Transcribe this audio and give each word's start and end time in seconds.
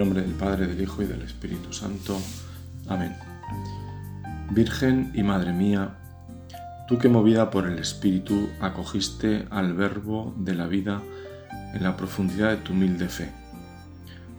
nombre 0.00 0.22
del 0.22 0.32
Padre, 0.32 0.66
del 0.66 0.80
Hijo 0.80 1.02
y 1.02 1.06
del 1.06 1.20
Espíritu 1.20 1.74
Santo. 1.74 2.18
Amén. 2.88 3.14
Virgen 4.50 5.12
y 5.14 5.22
Madre 5.22 5.52
mía, 5.52 5.98
tú 6.88 6.96
que 6.96 7.10
movida 7.10 7.50
por 7.50 7.66
el 7.66 7.78
Espíritu 7.78 8.48
acogiste 8.62 9.46
al 9.50 9.74
Verbo 9.74 10.34
de 10.38 10.54
la 10.54 10.68
vida 10.68 11.02
en 11.74 11.82
la 11.82 11.98
profundidad 11.98 12.48
de 12.48 12.56
tu 12.56 12.72
humilde 12.72 13.10
fe. 13.10 13.30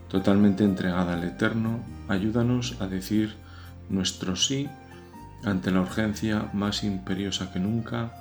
Totalmente 0.08 0.64
entregada 0.64 1.14
al 1.14 1.22
Eterno, 1.22 1.78
ayúdanos 2.08 2.76
a 2.80 2.88
decir 2.88 3.36
nuestro 3.88 4.34
sí 4.34 4.68
ante 5.44 5.70
la 5.70 5.82
urgencia 5.82 6.50
más 6.52 6.82
imperiosa 6.82 7.52
que 7.52 7.60
nunca 7.60 8.12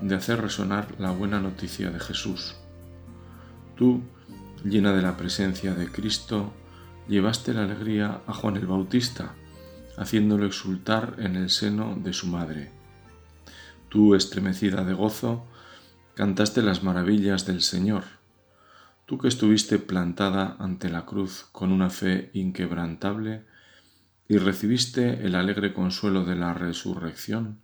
de 0.00 0.14
hacer 0.14 0.40
resonar 0.40 0.94
la 1.00 1.10
buena 1.10 1.40
noticia 1.40 1.90
de 1.90 1.98
Jesús. 1.98 2.54
Tú, 3.76 4.00
llena 4.64 4.92
de 4.92 5.02
la 5.02 5.16
presencia 5.16 5.74
de 5.74 5.88
Cristo, 5.90 6.52
llevaste 7.08 7.54
la 7.54 7.64
alegría 7.64 8.20
a 8.26 8.34
Juan 8.34 8.56
el 8.56 8.66
Bautista, 8.66 9.34
haciéndolo 9.96 10.46
exultar 10.46 11.16
en 11.18 11.36
el 11.36 11.50
seno 11.50 11.96
de 11.96 12.12
su 12.12 12.26
madre. 12.26 12.70
Tú, 13.88 14.14
estremecida 14.14 14.84
de 14.84 14.92
gozo, 14.92 15.46
cantaste 16.14 16.62
las 16.62 16.82
maravillas 16.82 17.46
del 17.46 17.62
Señor. 17.62 18.04
Tú 19.06 19.16
que 19.16 19.28
estuviste 19.28 19.78
plantada 19.78 20.56
ante 20.58 20.90
la 20.90 21.06
cruz 21.06 21.46
con 21.50 21.72
una 21.72 21.88
fe 21.88 22.30
inquebrantable 22.34 23.46
y 24.28 24.36
recibiste 24.36 25.24
el 25.24 25.34
alegre 25.34 25.72
consuelo 25.72 26.26
de 26.26 26.36
la 26.36 26.52
resurrección, 26.52 27.60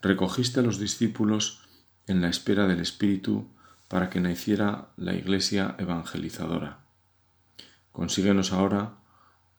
recogiste 0.00 0.60
a 0.60 0.62
los 0.62 0.78
discípulos 0.78 1.62
en 2.06 2.22
la 2.22 2.28
espera 2.28 2.68
del 2.68 2.78
Espíritu 2.78 3.48
para 3.88 4.10
que 4.10 4.20
naciera 4.20 4.90
la 4.96 5.14
Iglesia 5.14 5.74
evangelizadora. 5.78 6.83
Consíguenos 7.94 8.52
ahora 8.52 8.94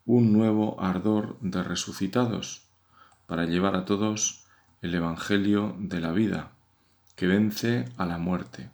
un 0.05 0.33
nuevo 0.33 0.75
ardor 0.81 1.38
de 1.39 1.64
resucitados 1.64 2.64
para 3.27 3.45
llevar 3.45 3.77
a 3.77 3.86
todos 3.86 4.44
el 4.81 4.94
Evangelio 4.94 5.73
de 5.80 6.02
la 6.02 6.11
vida, 6.11 6.52
que 7.16 7.27
vence 7.27 7.86
a 7.95 8.05
la 8.05 8.17
muerte. 8.17 8.69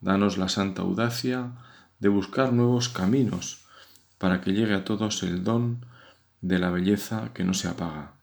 Danos 0.00 0.36
la 0.36 0.48
santa 0.48 0.82
audacia 0.82 1.52
de 2.00 2.08
buscar 2.08 2.52
nuevos 2.52 2.88
caminos 2.88 3.64
para 4.18 4.40
que 4.40 4.52
llegue 4.52 4.74
a 4.74 4.84
todos 4.84 5.22
el 5.22 5.44
don 5.44 5.86
de 6.40 6.58
la 6.58 6.70
belleza 6.70 7.30
que 7.34 7.44
no 7.44 7.54
se 7.54 7.68
apaga. 7.68 8.14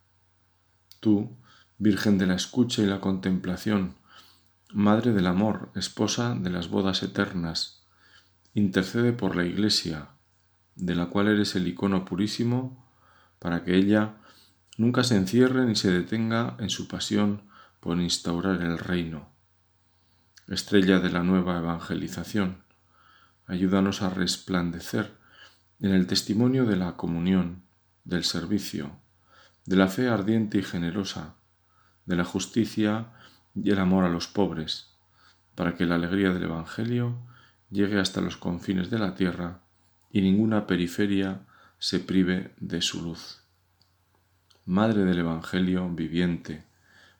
Tú, 0.99 1.37
Virgen 1.77 2.17
de 2.17 2.27
la 2.27 2.35
escucha 2.35 2.81
y 2.81 2.85
la 2.85 2.99
contemplación, 2.99 3.95
Madre 4.73 5.13
del 5.13 5.27
amor, 5.27 5.69
esposa 5.73 6.35
de 6.35 6.49
las 6.49 6.67
bodas 6.67 7.01
eternas, 7.01 7.85
intercede 8.53 9.13
por 9.13 9.37
la 9.37 9.45
Iglesia, 9.45 10.09
de 10.79 10.95
la 10.95 11.07
cual 11.07 11.27
eres 11.27 11.55
el 11.55 11.67
icono 11.67 12.05
purísimo, 12.05 12.85
para 13.37 13.63
que 13.63 13.75
ella 13.75 14.15
nunca 14.77 15.03
se 15.03 15.17
encierre 15.17 15.65
ni 15.65 15.75
se 15.75 15.91
detenga 15.91 16.55
en 16.59 16.69
su 16.69 16.87
pasión 16.87 17.43
por 17.81 17.99
instaurar 17.99 18.61
el 18.61 18.77
reino. 18.77 19.29
Estrella 20.47 20.99
de 20.99 21.11
la 21.11 21.21
nueva 21.21 21.59
evangelización, 21.59 22.63
ayúdanos 23.45 24.01
a 24.01 24.09
resplandecer 24.09 25.17
en 25.81 25.91
el 25.91 26.07
testimonio 26.07 26.65
de 26.65 26.77
la 26.77 26.95
comunión, 26.95 27.63
del 28.05 28.23
servicio, 28.23 28.91
de 29.65 29.75
la 29.75 29.87
fe 29.87 30.07
ardiente 30.07 30.57
y 30.57 30.63
generosa, 30.63 31.35
de 32.05 32.15
la 32.15 32.23
justicia 32.23 33.11
y 33.53 33.69
el 33.71 33.79
amor 33.79 34.05
a 34.05 34.09
los 34.09 34.27
pobres, 34.27 34.97
para 35.55 35.75
que 35.75 35.85
la 35.85 35.95
alegría 35.95 36.31
del 36.31 36.43
Evangelio 36.43 37.17
llegue 37.69 37.99
hasta 37.99 38.21
los 38.21 38.37
confines 38.37 38.89
de 38.89 38.99
la 38.99 39.13
tierra 39.13 39.61
y 40.11 40.21
ninguna 40.21 40.67
periferia 40.67 41.41
se 41.77 41.99
prive 41.99 42.53
de 42.59 42.81
su 42.81 43.01
luz. 43.01 43.43
Madre 44.65 45.05
del 45.05 45.19
Evangelio 45.19 45.89
viviente, 45.89 46.63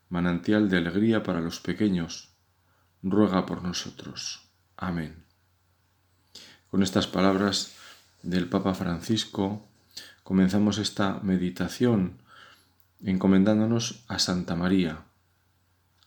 manantial 0.09 0.69
de 0.69 0.77
alegría 0.77 1.23
para 1.23 1.41
los 1.41 1.59
pequeños, 1.59 2.29
ruega 3.01 3.45
por 3.45 3.63
nosotros. 3.63 4.49
Amén. 4.75 5.23
Con 6.69 6.83
estas 6.83 7.07
palabras 7.07 7.75
del 8.21 8.47
Papa 8.47 8.73
Francisco 8.73 9.65
comenzamos 10.23 10.77
esta 10.77 11.19
meditación 11.23 12.21
encomendándonos 13.03 14.03
a 14.07 14.19
Santa 14.19 14.55
María, 14.55 15.05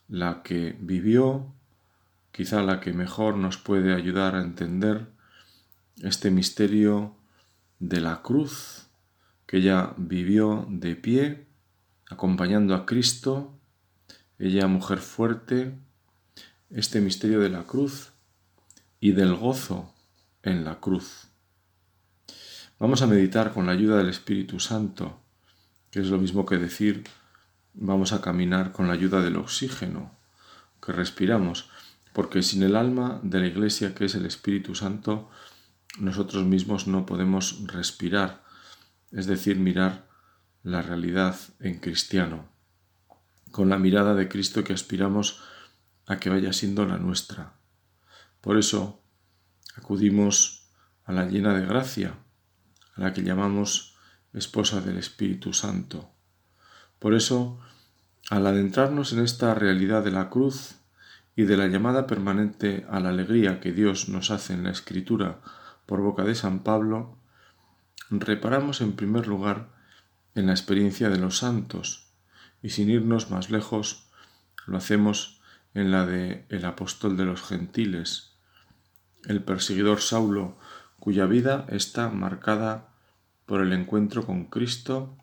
la 0.08 0.42
que 0.42 0.76
vivió, 0.78 1.52
quizá 2.32 2.62
la 2.62 2.80
que 2.80 2.92
mejor 2.92 3.36
nos 3.36 3.56
puede 3.56 3.94
ayudar 3.94 4.36
a 4.36 4.42
entender 4.42 5.06
este 6.00 6.30
misterio 6.30 7.16
de 7.78 8.00
la 8.00 8.22
cruz 8.22 8.88
que 9.46 9.58
ella 9.58 9.92
vivió 9.96 10.66
de 10.70 10.96
pie, 10.96 11.46
acompañando 12.08 12.74
a 12.74 12.86
Cristo, 12.86 13.58
ella 14.38 14.66
mujer 14.66 14.98
fuerte, 14.98 15.78
este 16.70 17.00
misterio 17.00 17.40
de 17.40 17.50
la 17.50 17.64
cruz 17.64 18.12
y 18.98 19.12
del 19.12 19.34
gozo 19.34 19.92
en 20.42 20.64
la 20.64 20.80
cruz. 20.80 21.28
Vamos 22.78 23.02
a 23.02 23.06
meditar 23.06 23.52
con 23.52 23.66
la 23.66 23.72
ayuda 23.72 23.98
del 23.98 24.08
Espíritu 24.08 24.58
Santo, 24.58 25.20
que 25.90 26.00
es 26.00 26.08
lo 26.08 26.18
mismo 26.18 26.46
que 26.46 26.58
decir 26.58 27.04
vamos 27.74 28.12
a 28.12 28.20
caminar 28.20 28.72
con 28.72 28.86
la 28.86 28.94
ayuda 28.94 29.20
del 29.22 29.36
oxígeno 29.36 30.10
que 30.84 30.92
respiramos, 30.92 31.68
porque 32.12 32.42
sin 32.42 32.62
el 32.62 32.76
alma 32.76 33.20
de 33.22 33.40
la 33.40 33.46
Iglesia, 33.46 33.94
que 33.94 34.06
es 34.06 34.14
el 34.14 34.26
Espíritu 34.26 34.74
Santo, 34.74 35.30
nosotros 35.98 36.44
mismos 36.44 36.86
no 36.86 37.06
podemos 37.06 37.66
respirar, 37.66 38.42
es 39.10 39.26
decir, 39.26 39.58
mirar 39.58 40.08
la 40.62 40.80
realidad 40.80 41.36
en 41.60 41.78
cristiano, 41.78 42.48
con 43.50 43.68
la 43.68 43.78
mirada 43.78 44.14
de 44.14 44.28
Cristo 44.28 44.64
que 44.64 44.72
aspiramos 44.72 45.42
a 46.06 46.18
que 46.18 46.30
vaya 46.30 46.52
siendo 46.52 46.86
la 46.86 46.98
nuestra. 46.98 47.54
Por 48.40 48.58
eso 48.58 49.02
acudimos 49.76 50.70
a 51.04 51.12
la 51.12 51.26
llena 51.26 51.54
de 51.54 51.66
gracia, 51.66 52.14
a 52.94 53.00
la 53.00 53.12
que 53.12 53.22
llamamos 53.22 53.96
esposa 54.32 54.80
del 54.80 54.96
Espíritu 54.96 55.52
Santo. 55.52 56.10
Por 56.98 57.14
eso, 57.14 57.60
al 58.30 58.46
adentrarnos 58.46 59.12
en 59.12 59.20
esta 59.20 59.54
realidad 59.54 60.02
de 60.04 60.12
la 60.12 60.30
cruz 60.30 60.76
y 61.36 61.42
de 61.42 61.56
la 61.56 61.66
llamada 61.66 62.06
permanente 62.06 62.86
a 62.88 63.00
la 63.00 63.10
alegría 63.10 63.60
que 63.60 63.72
Dios 63.72 64.08
nos 64.08 64.30
hace 64.30 64.54
en 64.54 64.64
la 64.64 64.70
Escritura 64.70 65.40
por 65.86 66.00
boca 66.00 66.24
de 66.24 66.34
San 66.34 66.60
Pablo, 66.60 67.16
reparamos 68.10 68.80
en 68.80 68.92
primer 68.92 69.26
lugar 69.26 69.68
en 70.34 70.46
la 70.46 70.52
experiencia 70.52 71.08
de 71.08 71.18
los 71.18 71.38
santos 71.38 72.06
y 72.62 72.70
sin 72.70 72.90
irnos 72.90 73.30
más 73.30 73.50
lejos 73.50 74.06
lo 74.66 74.76
hacemos 74.76 75.40
en 75.74 75.90
la 75.90 76.06
de 76.06 76.44
el 76.48 76.64
apóstol 76.64 77.16
de 77.16 77.24
los 77.24 77.42
gentiles, 77.42 78.32
el 79.26 79.42
perseguidor 79.42 80.00
Saulo, 80.00 80.58
cuya 80.98 81.26
vida 81.26 81.66
está 81.68 82.08
marcada 82.10 82.88
por 83.46 83.60
el 83.60 83.72
encuentro 83.72 84.24
con 84.24 84.44
Cristo 84.46 85.16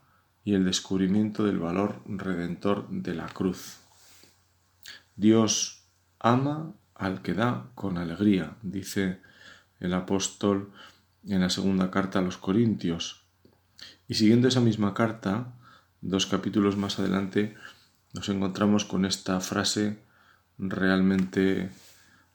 y 0.44 0.54
el 0.56 0.66
descubrimiento 0.66 1.46
del 1.46 1.60
valor 1.60 2.02
redentor 2.06 2.88
de 2.90 3.14
la 3.14 3.28
cruz. 3.28 3.78
Dios 5.16 5.84
ama 6.20 6.74
al 6.96 7.22
que 7.22 7.34
da 7.34 7.68
con 7.76 7.98
alegría, 7.98 8.58
dice 8.62 9.22
el 9.80 9.94
apóstol 9.94 10.72
en 11.28 11.42
la 11.42 11.50
segunda 11.50 11.92
carta 11.92 12.20
a 12.20 12.22
los 12.22 12.38
Corintios. 12.38 13.24
Y 14.08 14.16
siguiendo 14.16 14.48
esa 14.48 14.62
misma 14.62 14.94
carta, 14.94 15.54
dos 16.02 16.26
capítulos 16.26 16.78
más 16.78 17.00
adelante, 17.00 17.56
nos 18.14 18.30
encontramos 18.30 18.86
con 18.86 19.06
esta 19.06 19.40
frase 19.40 20.00
realmente 20.58 21.70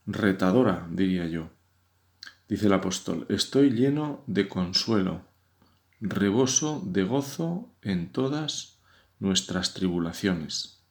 retadora, 0.07 0.87
diría 0.91 1.27
yo. 1.27 1.51
Dice 2.49 2.67
el 2.67 2.75
apóstol, 2.75 3.27
estoy 3.29 3.71
lleno 3.71 4.23
de 4.27 4.49
consuelo, 4.49 5.23
reboso 6.01 6.83
de 6.85 7.03
gozo 7.05 7.75
en 7.83 8.13
todas 8.13 8.79
nuestras 9.19 9.75
tribulaciones. 9.75 10.83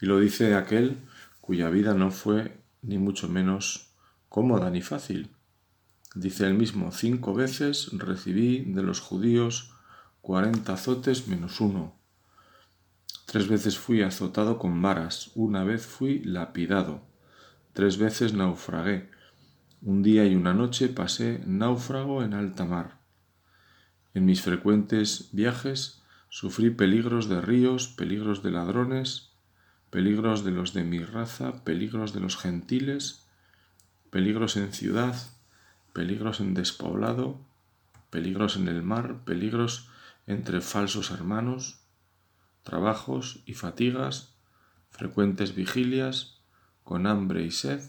Y 0.00 0.06
lo 0.06 0.18
dice 0.18 0.54
aquel 0.54 0.98
cuya 1.40 1.68
vida 1.68 1.94
no 1.94 2.10
fue 2.10 2.58
ni 2.82 2.98
mucho 2.98 3.28
menos 3.28 3.94
cómoda 4.28 4.70
ni 4.70 4.80
fácil. 4.80 5.30
Dice 6.14 6.46
él 6.46 6.54
mismo, 6.54 6.90
cinco 6.90 7.34
veces 7.34 7.90
recibí 7.92 8.62
de 8.62 8.82
los 8.82 9.00
judíos 9.00 9.72
cuarenta 10.20 10.72
azotes 10.72 11.28
menos 11.28 11.60
uno. 11.60 11.96
Tres 13.26 13.46
veces 13.46 13.78
fui 13.78 14.02
azotado 14.02 14.58
con 14.58 14.82
varas, 14.82 15.30
una 15.36 15.62
vez 15.62 15.86
fui 15.86 16.18
lapidado, 16.24 17.02
tres 17.72 17.96
veces 17.96 18.34
naufragué, 18.34 19.08
un 19.82 20.02
día 20.02 20.26
y 20.26 20.34
una 20.34 20.52
noche 20.52 20.88
pasé 20.88 21.42
náufrago 21.46 22.24
en 22.24 22.34
alta 22.34 22.64
mar. 22.64 22.98
En 24.12 24.24
mis 24.24 24.42
frecuentes 24.42 25.28
viajes 25.30 26.02
sufrí 26.28 26.70
peligros 26.70 27.28
de 27.28 27.40
ríos, 27.40 27.86
peligros 27.86 28.42
de 28.42 28.50
ladrones, 28.50 29.30
peligros 29.90 30.44
de 30.44 30.50
los 30.50 30.74
de 30.74 30.82
mi 30.82 30.98
raza, 30.98 31.64
peligros 31.64 32.12
de 32.12 32.20
los 32.20 32.36
gentiles, 32.36 33.28
peligros 34.10 34.56
en 34.56 34.72
ciudad, 34.72 35.16
peligros 35.92 36.40
en 36.40 36.54
despoblado, 36.54 37.40
peligros 38.10 38.56
en 38.56 38.68
el 38.68 38.82
mar, 38.82 39.24
peligros 39.24 39.88
entre 40.26 40.60
falsos 40.60 41.10
hermanos, 41.10 41.80
trabajos 42.62 43.42
y 43.46 43.54
fatigas, 43.54 44.34
frecuentes 44.90 45.54
vigilias, 45.54 46.40
con 46.84 47.06
hambre 47.06 47.44
y 47.44 47.50
sed, 47.50 47.82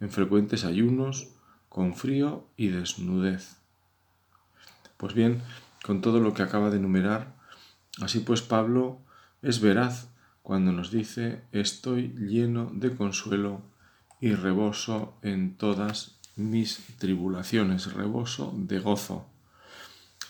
en 0.00 0.10
frecuentes 0.10 0.64
ayunos, 0.64 1.28
con 1.68 1.94
frío 1.94 2.48
y 2.56 2.68
desnudez. 2.68 3.56
Pues 4.96 5.14
bien, 5.14 5.42
con 5.84 6.00
todo 6.00 6.20
lo 6.20 6.34
que 6.34 6.42
acaba 6.42 6.70
de 6.70 6.76
enumerar, 6.76 7.34
así 8.00 8.20
pues 8.20 8.42
Pablo 8.42 9.00
es 9.42 9.60
veraz 9.60 10.08
cuando 10.42 10.72
nos 10.72 10.90
dice 10.90 11.42
estoy 11.52 12.08
lleno 12.16 12.70
de 12.72 12.96
consuelo 12.96 13.62
y 14.20 14.32
reboso 14.34 15.18
en 15.22 15.56
todas 15.56 16.17
mis 16.38 16.80
tribulaciones, 16.98 17.92
reboso 17.92 18.54
de 18.56 18.78
gozo. 18.78 19.28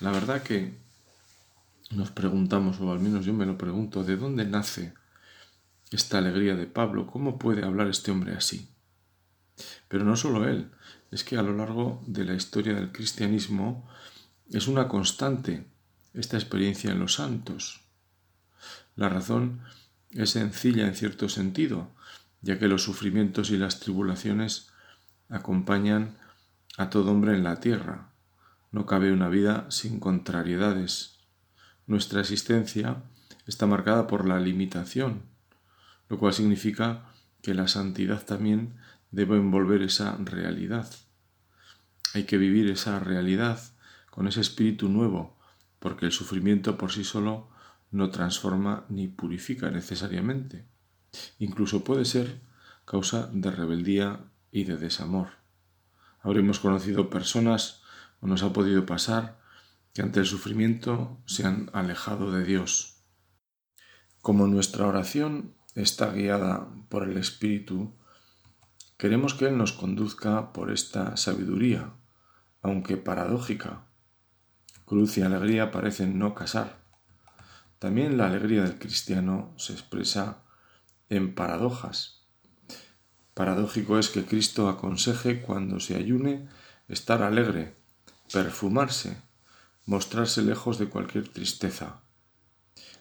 La 0.00 0.10
verdad 0.10 0.43
que 0.43 0.78
nos 1.90 2.10
preguntamos, 2.10 2.81
o 2.81 2.90
al 2.90 3.00
menos 3.00 3.25
yo 3.25 3.32
me 3.32 3.46
lo 3.46 3.58
pregunto, 3.58 4.05
¿de 4.05 4.16
dónde 4.16 4.44
nace 4.44 4.94
esta 5.90 6.19
alegría 6.19 6.56
de 6.56 6.66
Pablo? 6.66 7.06
¿Cómo 7.06 7.38
puede 7.38 7.64
hablar 7.64 7.88
este 7.88 8.10
hombre 8.10 8.34
así? 8.34 8.69
Pero 9.88 10.05
no 10.05 10.16
solo 10.16 10.49
él, 10.49 10.70
es 11.10 11.25
que 11.25 11.37
a 11.37 11.43
lo 11.43 11.56
largo 11.56 12.02
de 12.06 12.25
la 12.25 12.34
historia 12.34 12.75
del 12.75 12.93
cristianismo 12.93 13.88
es 14.50 14.66
una 14.66 14.88
constante 14.88 15.66
esta 16.14 16.37
experiencia 16.37 16.90
en 16.90 17.00
los 17.00 17.14
santos. 17.14 17.81
La 18.96 19.08
razón 19.08 19.60
es 20.10 20.31
sencilla 20.31 20.87
en 20.87 20.94
cierto 20.94 21.28
sentido, 21.28 21.90
ya 22.40 22.58
que 22.58 22.69
los 22.69 22.82
sufrimientos 22.82 23.50
y 23.50 23.56
las 23.56 23.81
tribulaciones 23.81 24.70
acompañan 25.28 26.16
a 26.76 26.90
todo 26.90 27.10
hombre 27.10 27.34
en 27.34 27.44
la 27.44 27.60
tierra. 27.60 28.10
No 28.70 28.86
cabe 28.86 29.12
una 29.12 29.28
vida 29.28 29.66
sin 29.70 30.00
contrariedades. 30.00 31.19
Nuestra 31.86 32.20
existencia 32.20 33.02
está 33.46 33.66
marcada 33.66 34.06
por 34.06 34.26
la 34.28 34.38
limitación, 34.40 35.22
lo 36.08 36.19
cual 36.19 36.32
significa 36.34 37.06
que 37.42 37.54
la 37.54 37.69
santidad 37.69 38.25
también 38.25 38.75
debe 39.10 39.36
envolver 39.36 39.82
esa 39.82 40.16
realidad. 40.16 40.88
Hay 42.14 42.24
que 42.24 42.38
vivir 42.38 42.70
esa 42.70 43.00
realidad 43.00 43.60
con 44.10 44.28
ese 44.28 44.40
espíritu 44.40 44.88
nuevo, 44.88 45.38
porque 45.78 46.06
el 46.06 46.12
sufrimiento 46.12 46.76
por 46.76 46.92
sí 46.92 47.04
solo 47.04 47.48
no 47.90 48.10
transforma 48.10 48.84
ni 48.88 49.08
purifica 49.08 49.70
necesariamente. 49.70 50.66
Incluso 51.38 51.84
puede 51.84 52.04
ser 52.04 52.40
causa 52.84 53.31
de 53.32 53.50
rebeldía 53.50 54.20
y 54.50 54.64
de 54.64 54.76
desamor. 54.76 55.28
Habremos 56.20 56.58
conocido 56.60 57.10
personas, 57.10 57.82
o 58.20 58.26
nos 58.26 58.42
ha 58.42 58.52
podido 58.52 58.86
pasar, 58.86 59.38
que 59.92 60.02
ante 60.02 60.20
el 60.20 60.26
sufrimiento 60.26 61.18
se 61.26 61.46
han 61.46 61.70
alejado 61.72 62.32
de 62.32 62.44
Dios. 62.44 63.02
Como 64.20 64.46
nuestra 64.46 64.86
oración 64.86 65.54
está 65.74 66.10
guiada 66.12 66.68
por 66.88 67.08
el 67.08 67.16
Espíritu, 67.16 67.94
queremos 68.96 69.34
que 69.34 69.46
Él 69.46 69.56
nos 69.56 69.72
conduzca 69.72 70.52
por 70.52 70.70
esta 70.70 71.16
sabiduría, 71.16 71.94
aunque 72.62 72.96
paradójica. 72.96 73.84
Cruz 74.84 75.18
y 75.18 75.22
alegría 75.22 75.70
parecen 75.70 76.18
no 76.18 76.34
casar. 76.34 76.78
También 77.78 78.18
la 78.18 78.26
alegría 78.26 78.62
del 78.62 78.78
cristiano 78.78 79.54
se 79.56 79.72
expresa 79.72 80.42
en 81.08 81.34
paradojas. 81.34 82.18
Paradójico 83.38 84.00
es 84.00 84.08
que 84.08 84.25
Cristo 84.25 84.69
aconseje 84.69 85.43
cuando 85.43 85.79
se 85.79 85.94
ayune 85.94 86.49
estar 86.88 87.23
alegre, 87.23 87.73
perfumarse, 88.32 89.17
mostrarse 89.87 90.43
lejos 90.43 90.76
de 90.76 90.88
cualquier 90.88 91.29
tristeza. 91.29 92.00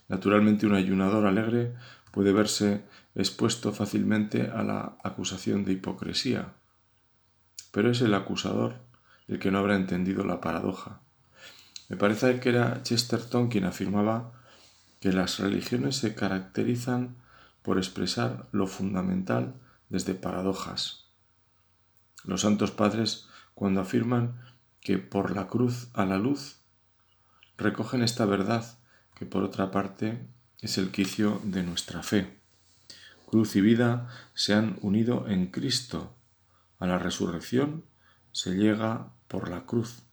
Naturalmente 0.07 0.67
un 0.67 0.75
ayunador 0.75 1.25
alegre 1.25 1.73
puede 2.11 2.33
verse 2.33 2.83
expuesto 3.15 3.73
fácilmente 3.73 4.51
a 4.53 4.61
la 4.61 4.99
acusación 5.03 5.65
de 5.65 5.71
hipocresía, 5.71 6.53
pero 7.71 7.89
es 7.89 8.01
el 8.01 8.13
acusador 8.13 8.75
el 9.27 9.39
que 9.39 9.49
no 9.49 9.57
habrá 9.57 9.75
entendido 9.75 10.23
la 10.23 10.39
paradoja. 10.39 11.01
Me 11.89 11.97
parece 11.97 12.39
que 12.39 12.49
era 12.49 12.83
Chesterton 12.83 13.47
quien 13.47 13.65
afirmaba 13.65 14.33
que 14.99 15.11
las 15.11 15.39
religiones 15.39 15.95
se 15.95 16.13
caracterizan 16.13 17.15
por 17.63 17.79
expresar 17.79 18.45
lo 18.51 18.67
fundamental 18.67 19.55
desde 19.89 20.13
paradojas. 20.13 21.05
Los 22.23 22.41
santos 22.41 22.71
padres, 22.71 23.27
cuando 23.53 23.81
afirman 23.81 24.41
que 24.81 24.97
por 24.97 25.35
la 25.35 25.47
cruz 25.47 25.89
a 25.93 26.05
la 26.05 26.17
luz, 26.17 26.61
recogen 27.57 28.03
esta 28.03 28.25
verdad 28.25 28.77
que 29.15 29.25
por 29.25 29.43
otra 29.43 29.71
parte 29.71 30.27
es 30.61 30.77
el 30.77 30.91
quicio 30.91 31.41
de 31.43 31.63
nuestra 31.63 32.03
fe. 32.03 32.39
Cruz 33.25 33.55
y 33.55 33.61
vida 33.61 34.09
se 34.33 34.53
han 34.53 34.77
unido 34.81 35.27
en 35.27 35.47
Cristo. 35.47 36.15
A 36.79 36.87
la 36.87 36.99
resurrección 36.99 37.85
se 38.31 38.55
llega 38.55 39.11
por 39.27 39.49
la 39.49 39.65
cruz. 39.65 40.03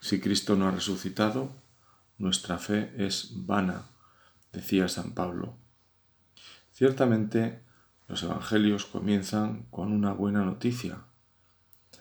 Si 0.00 0.20
Cristo 0.20 0.56
no 0.56 0.68
ha 0.68 0.70
resucitado, 0.70 1.52
nuestra 2.18 2.58
fe 2.58 2.92
es 2.98 3.30
vana, 3.34 3.84
decía 4.52 4.88
San 4.88 5.12
Pablo. 5.12 5.56
Ciertamente, 6.72 7.62
los 8.10 8.24
evangelios 8.24 8.86
comienzan 8.86 9.66
con 9.70 9.92
una 9.92 10.12
buena 10.12 10.44
noticia. 10.44 11.04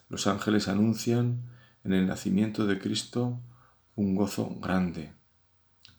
Los 0.10 0.26
ángeles 0.26 0.68
anuncian 0.68 1.44
en 1.84 1.94
el 1.94 2.08
nacimiento 2.08 2.66
de 2.66 2.80
Cristo 2.80 3.40
un 3.96 4.16
gozo 4.16 4.58
grande. 4.60 5.14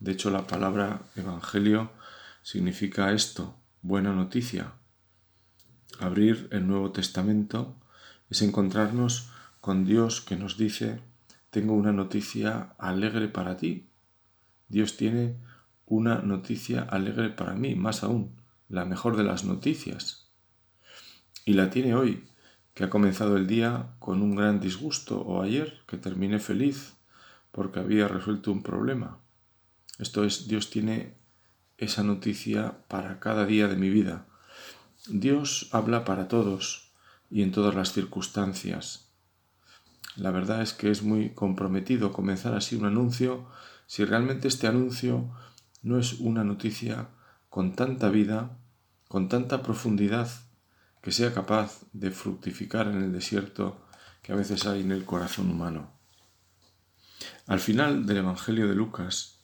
De 0.00 0.10
hecho, 0.10 0.30
la 0.30 0.48
palabra 0.48 1.02
evangelio 1.14 1.92
significa 2.42 3.12
esto, 3.12 3.54
buena 3.82 4.12
noticia. 4.12 4.72
Abrir 6.00 6.48
el 6.50 6.66
Nuevo 6.66 6.90
Testamento 6.90 7.76
es 8.30 8.42
encontrarnos 8.42 9.30
con 9.60 9.84
Dios 9.84 10.20
que 10.22 10.34
nos 10.34 10.56
dice, 10.56 11.00
tengo 11.50 11.74
una 11.74 11.92
noticia 11.92 12.74
alegre 12.78 13.28
para 13.28 13.56
ti, 13.56 13.88
Dios 14.68 14.96
tiene 14.96 15.36
una 15.86 16.16
noticia 16.16 16.82
alegre 16.82 17.30
para 17.30 17.54
mí, 17.54 17.76
más 17.76 18.02
aún, 18.02 18.39
la 18.70 18.84
mejor 18.86 19.16
de 19.16 19.24
las 19.24 19.44
noticias. 19.44 20.28
Y 21.44 21.54
la 21.54 21.68
tiene 21.68 21.94
hoy, 21.94 22.24
que 22.72 22.84
ha 22.84 22.90
comenzado 22.90 23.36
el 23.36 23.46
día 23.46 23.96
con 23.98 24.22
un 24.22 24.36
gran 24.36 24.60
disgusto, 24.60 25.20
o 25.20 25.42
ayer, 25.42 25.82
que 25.86 25.98
terminé 25.98 26.38
feliz 26.38 26.94
porque 27.50 27.80
había 27.80 28.06
resuelto 28.06 28.52
un 28.52 28.62
problema. 28.62 29.18
Esto 29.98 30.24
es, 30.24 30.46
Dios 30.46 30.70
tiene 30.70 31.14
esa 31.76 32.04
noticia 32.04 32.78
para 32.88 33.18
cada 33.18 33.44
día 33.44 33.66
de 33.66 33.76
mi 33.76 33.90
vida. 33.90 34.26
Dios 35.08 35.68
habla 35.72 36.04
para 36.04 36.28
todos 36.28 36.92
y 37.28 37.42
en 37.42 37.50
todas 37.52 37.74
las 37.74 37.92
circunstancias. 37.92 39.08
La 40.16 40.30
verdad 40.30 40.62
es 40.62 40.72
que 40.72 40.90
es 40.90 41.02
muy 41.02 41.30
comprometido 41.30 42.12
comenzar 42.12 42.54
así 42.54 42.76
un 42.76 42.84
anuncio 42.84 43.48
si 43.86 44.04
realmente 44.04 44.46
este 44.46 44.68
anuncio 44.68 45.30
no 45.82 45.98
es 45.98 46.20
una 46.20 46.44
noticia 46.44 47.08
con 47.50 47.74
tanta 47.74 48.08
vida, 48.08 48.56
con 49.08 49.28
tanta 49.28 49.62
profundidad, 49.62 50.30
que 51.02 51.12
sea 51.12 51.34
capaz 51.34 51.82
de 51.92 52.10
fructificar 52.10 52.86
en 52.86 53.02
el 53.02 53.12
desierto 53.12 53.84
que 54.22 54.32
a 54.32 54.36
veces 54.36 54.66
hay 54.66 54.80
en 54.80 54.92
el 54.92 55.04
corazón 55.04 55.50
humano. 55.50 55.90
Al 57.46 57.60
final 57.60 58.06
del 58.06 58.18
Evangelio 58.18 58.68
de 58.68 58.74
Lucas, 58.74 59.40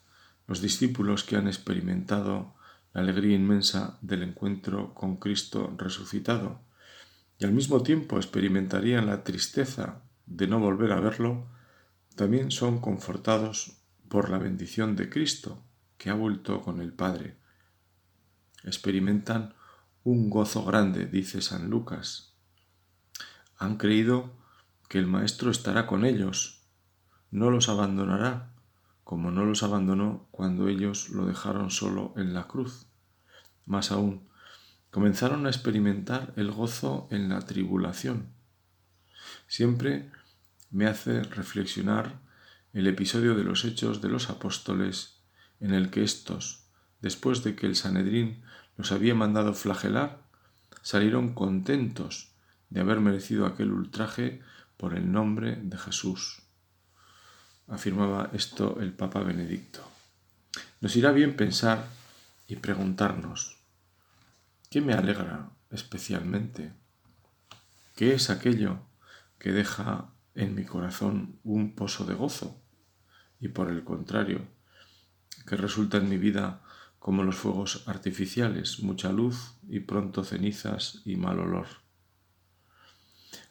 los 0.47 0.61
discípulos 0.63 1.25
que 1.25 1.37
han 1.37 1.49
experimentado 1.49 2.55
la 2.93 3.01
alegría 3.03 3.35
inmensa 3.35 3.99
del 4.01 4.23
encuentro 4.23 4.95
con 4.95 5.17
Cristo 5.17 5.75
resucitado 5.77 6.61
y 7.39 7.45
al 7.45 7.53
mismo 7.53 7.83
tiempo 7.83 8.17
experimentarían 8.17 9.07
la 9.07 9.25
tristeza 9.25 10.03
de 10.27 10.47
no 10.47 10.61
volver 10.61 10.93
a 10.93 11.01
verlo, 11.01 11.49
también 12.15 12.51
son 12.51 12.81
confortados 12.81 13.79
por 14.09 14.31
la 14.31 14.39
bendición 14.39 14.97
de 14.97 15.11
Cristo, 15.11 15.63
que 15.99 16.09
ha 16.09 16.15
vuelto 16.15 16.63
con 16.63 16.81
el 16.81 16.93
Padre. 16.93 17.37
Experimentan 18.67 19.55
un 20.05 20.29
gozo 20.29 20.65
grande, 20.65 21.07
dice 21.07 21.41
San 21.41 21.71
Lucas. 21.71 22.35
Han 23.57 23.77
creído 23.77 24.35
que 24.89 24.99
el 24.99 25.07
Maestro 25.07 25.51
estará 25.51 25.87
con 25.87 26.05
ellos, 26.05 26.67
no 27.31 27.51
los 27.51 27.69
abandonará, 27.69 28.53
como 29.05 29.31
no 29.31 29.45
los 29.45 29.63
abandonó 29.63 30.29
cuando 30.33 30.69
ellos 30.69 31.11
lo 31.11 31.27
dejaron 31.27 31.71
solo 31.71 32.13
en 32.17 32.35
la 32.35 32.49
cruz. 32.49 32.87
Más 33.65 33.93
aún, 33.93 34.29
comenzaron 34.91 35.47
a 35.47 35.51
experimentar 35.51 36.33
el 36.37 36.51
gozo 36.51 37.07
en 37.11 37.29
la 37.29 37.41
tribulación. 37.41 38.33
Siempre 39.47 40.11
me 40.71 40.87
hace 40.87 41.23
reflexionar 41.23 42.21
el 42.73 42.89
episodio 42.89 43.37
de 43.37 43.45
los 43.45 43.65
hechos 43.65 44.01
de 44.01 44.09
los 44.09 44.29
apóstoles 44.29 45.23
en 45.61 45.73
el 45.73 45.91
que 45.91 46.03
éstos, 46.03 46.69
después 47.01 47.45
de 47.45 47.55
que 47.55 47.67
el 47.67 47.77
Sanedrín 47.77 48.43
los 48.77 48.93
había 48.93 49.15
mandado 49.15 49.55
flagelar, 49.55 50.23
salieron 50.83 51.35
contentos 51.35 52.33
de 52.71 52.81
haber 52.81 53.01
merecido 53.01 53.47
aquel 53.47 53.73
ultraje 53.73 54.41
por 54.77 54.95
el 54.95 55.11
nombre 55.11 55.57
de 55.57 55.79
Jesús. 55.79 56.43
afirmaba 57.69 58.31
esto 58.33 58.79
el 58.81 58.93
Papa 58.93 59.21
Benedicto. 59.21 59.83
Nos 60.81 60.95
irá 60.95 61.11
bien 61.11 61.35
pensar 61.35 61.89
y 62.47 62.57
preguntarnos, 62.57 63.59
¿qué 64.71 64.81
me 64.81 64.93
alegra 64.93 65.51
especialmente? 65.71 66.73
¿Qué 67.97 68.15
es 68.15 68.31
aquello 68.31 68.79
que 69.39 69.51
deja 69.51 70.13
en 70.37 70.55
mi 70.55 70.65
corazón 70.65 71.41
un 71.43 71.75
pozo 71.75 72.05
de 72.05 72.15
gozo? 72.15 72.63
Y 73.41 73.49
por 73.49 73.69
el 73.69 73.83
contrario, 73.83 74.47
que 75.47 75.57
resulta 75.57 75.97
en 75.97 76.09
mi 76.09 76.19
vida 76.19 76.61
como 77.07 77.23
los 77.23 77.37
fuegos 77.37 77.85
artificiales, 77.87 78.81
mucha 78.81 79.13
luz 79.13 79.53
y 79.69 79.79
pronto 79.79 80.25
cenizas 80.25 81.03
y 81.05 81.15
mal 81.15 81.39
olor. 81.39 81.69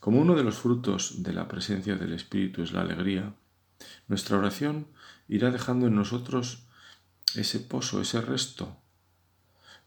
Como 0.02 0.20
uno 0.20 0.36
de 0.36 0.44
los 0.44 0.58
frutos 0.58 1.24
de 1.24 1.32
la 1.32 1.48
presencia 1.48 1.96
del 1.96 2.12
Espíritu 2.12 2.64
es 2.64 2.74
la 2.74 2.82
alegría, 2.82 3.34
nuestra 4.10 4.38
oración 4.38 4.88
irá 5.30 5.52
dejando 5.52 5.88
en 5.88 5.96
nosotros 5.96 6.64
ese 7.34 7.62
pozo, 7.62 8.02
ese 8.02 8.20
resto. 8.20 8.76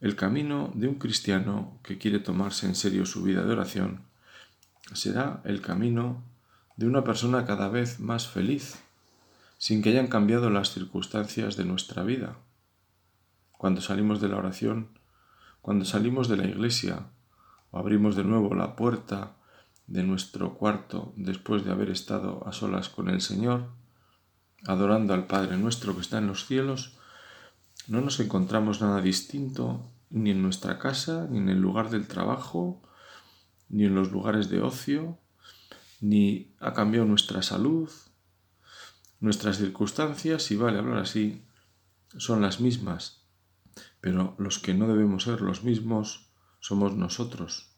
El 0.00 0.16
camino 0.16 0.72
de 0.74 0.88
un 0.88 0.94
cristiano 0.94 1.78
que 1.82 1.98
quiere 1.98 2.20
tomarse 2.20 2.64
en 2.64 2.74
serio 2.74 3.04
su 3.04 3.22
vida 3.22 3.44
de 3.44 3.52
oración 3.52 4.00
será 4.94 5.42
el 5.44 5.60
camino 5.60 6.24
de 6.78 6.86
una 6.86 7.04
persona 7.04 7.44
cada 7.44 7.68
vez 7.68 8.00
más 8.00 8.28
feliz, 8.28 8.78
sin 9.58 9.82
que 9.82 9.90
hayan 9.90 10.06
cambiado 10.06 10.48
las 10.48 10.72
circunstancias 10.72 11.58
de 11.58 11.66
nuestra 11.66 12.02
vida. 12.02 12.38
Cuando 13.58 13.80
salimos 13.80 14.20
de 14.20 14.28
la 14.28 14.36
oración, 14.36 14.96
cuando 15.60 15.84
salimos 15.84 16.28
de 16.28 16.36
la 16.36 16.46
iglesia 16.46 17.08
o 17.72 17.78
abrimos 17.78 18.14
de 18.14 18.22
nuevo 18.22 18.54
la 18.54 18.76
puerta 18.76 19.34
de 19.88 20.04
nuestro 20.04 20.54
cuarto 20.54 21.12
después 21.16 21.64
de 21.64 21.72
haber 21.72 21.90
estado 21.90 22.46
a 22.46 22.52
solas 22.52 22.88
con 22.88 23.10
el 23.10 23.20
Señor, 23.20 23.66
adorando 24.64 25.12
al 25.12 25.26
Padre 25.26 25.56
nuestro 25.56 25.94
que 25.96 26.02
está 26.02 26.18
en 26.18 26.28
los 26.28 26.46
cielos, 26.46 26.96
no 27.88 28.00
nos 28.00 28.20
encontramos 28.20 28.80
nada 28.80 29.00
distinto 29.00 29.90
ni 30.08 30.30
en 30.30 30.40
nuestra 30.40 30.78
casa, 30.78 31.26
ni 31.28 31.38
en 31.38 31.48
el 31.48 31.60
lugar 31.60 31.90
del 31.90 32.06
trabajo, 32.06 32.80
ni 33.68 33.86
en 33.86 33.94
los 33.96 34.12
lugares 34.12 34.48
de 34.50 34.62
ocio, 34.62 35.18
ni 36.00 36.54
ha 36.60 36.74
cambiado 36.74 37.06
nuestra 37.06 37.42
salud, 37.42 37.90
nuestras 39.18 39.58
circunstancias, 39.58 40.44
si 40.44 40.54
vale 40.54 40.78
hablar 40.78 40.98
así, 40.98 41.42
son 42.16 42.40
las 42.40 42.60
mismas, 42.60 43.17
pero 44.00 44.34
los 44.38 44.58
que 44.58 44.74
no 44.74 44.88
debemos 44.88 45.24
ser 45.24 45.40
los 45.40 45.64
mismos 45.64 46.30
somos 46.60 46.96
nosotros, 46.96 47.76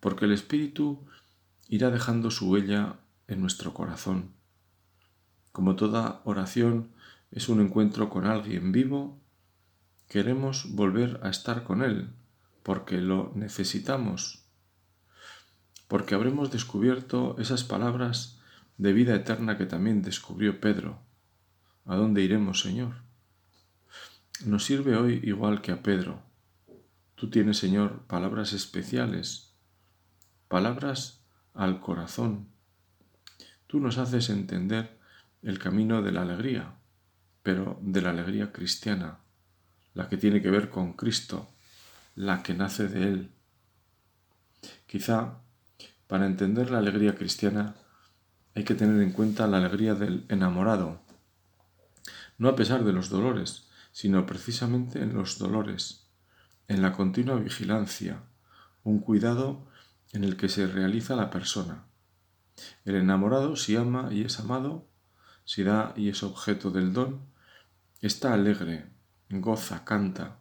porque 0.00 0.24
el 0.24 0.32
Espíritu 0.32 1.06
irá 1.68 1.90
dejando 1.90 2.30
su 2.30 2.50
huella 2.50 3.00
en 3.26 3.40
nuestro 3.40 3.74
corazón. 3.74 4.32
Como 5.52 5.76
toda 5.76 6.22
oración 6.24 6.92
es 7.30 7.48
un 7.48 7.60
encuentro 7.60 8.08
con 8.08 8.26
alguien 8.26 8.72
vivo, 8.72 9.20
queremos 10.08 10.74
volver 10.74 11.20
a 11.22 11.28
estar 11.28 11.64
con 11.64 11.82
Él, 11.82 12.14
porque 12.62 13.00
lo 13.00 13.32
necesitamos, 13.34 14.44
porque 15.88 16.14
habremos 16.14 16.50
descubierto 16.50 17.36
esas 17.38 17.64
palabras 17.64 18.40
de 18.76 18.92
vida 18.92 19.14
eterna 19.14 19.58
que 19.58 19.66
también 19.66 20.02
descubrió 20.02 20.60
Pedro. 20.60 21.00
¿A 21.84 21.96
dónde 21.96 22.22
iremos, 22.22 22.60
Señor? 22.60 23.07
Nos 24.44 24.64
sirve 24.64 24.96
hoy 24.96 25.20
igual 25.24 25.60
que 25.62 25.72
a 25.72 25.82
Pedro. 25.82 26.22
Tú 27.16 27.28
tienes, 27.28 27.58
Señor, 27.58 28.06
palabras 28.06 28.52
especiales, 28.52 29.52
palabras 30.46 31.24
al 31.54 31.80
corazón. 31.80 32.46
Tú 33.66 33.80
nos 33.80 33.98
haces 33.98 34.30
entender 34.30 34.96
el 35.42 35.58
camino 35.58 36.02
de 36.02 36.12
la 36.12 36.22
alegría, 36.22 36.76
pero 37.42 37.80
de 37.82 38.00
la 38.00 38.10
alegría 38.10 38.52
cristiana, 38.52 39.18
la 39.94 40.08
que 40.08 40.16
tiene 40.16 40.40
que 40.40 40.50
ver 40.50 40.70
con 40.70 40.92
Cristo, 40.92 41.48
la 42.14 42.44
que 42.44 42.54
nace 42.54 42.86
de 42.86 43.08
Él. 43.08 43.32
Quizá, 44.86 45.40
para 46.06 46.26
entender 46.26 46.70
la 46.70 46.78
alegría 46.78 47.16
cristiana, 47.16 47.74
hay 48.54 48.62
que 48.62 48.76
tener 48.76 49.02
en 49.02 49.10
cuenta 49.10 49.48
la 49.48 49.56
alegría 49.56 49.94
del 49.94 50.26
enamorado, 50.28 51.00
no 52.38 52.48
a 52.48 52.54
pesar 52.54 52.84
de 52.84 52.92
los 52.92 53.10
dolores, 53.10 53.67
sino 53.92 54.26
precisamente 54.26 55.02
en 55.02 55.14
los 55.14 55.38
dolores, 55.38 56.06
en 56.68 56.82
la 56.82 56.92
continua 56.92 57.36
vigilancia, 57.36 58.22
un 58.84 59.00
cuidado 59.00 59.66
en 60.12 60.24
el 60.24 60.36
que 60.36 60.48
se 60.48 60.66
realiza 60.66 61.16
la 61.16 61.30
persona. 61.30 61.84
El 62.84 62.96
enamorado, 62.96 63.56
si 63.56 63.76
ama 63.76 64.08
y 64.12 64.22
es 64.22 64.40
amado, 64.40 64.88
si 65.44 65.62
da 65.62 65.92
y 65.96 66.08
es 66.08 66.22
objeto 66.22 66.70
del 66.70 66.92
don, 66.92 67.20
está 68.00 68.34
alegre, 68.34 68.86
goza, 69.30 69.84
canta. 69.84 70.38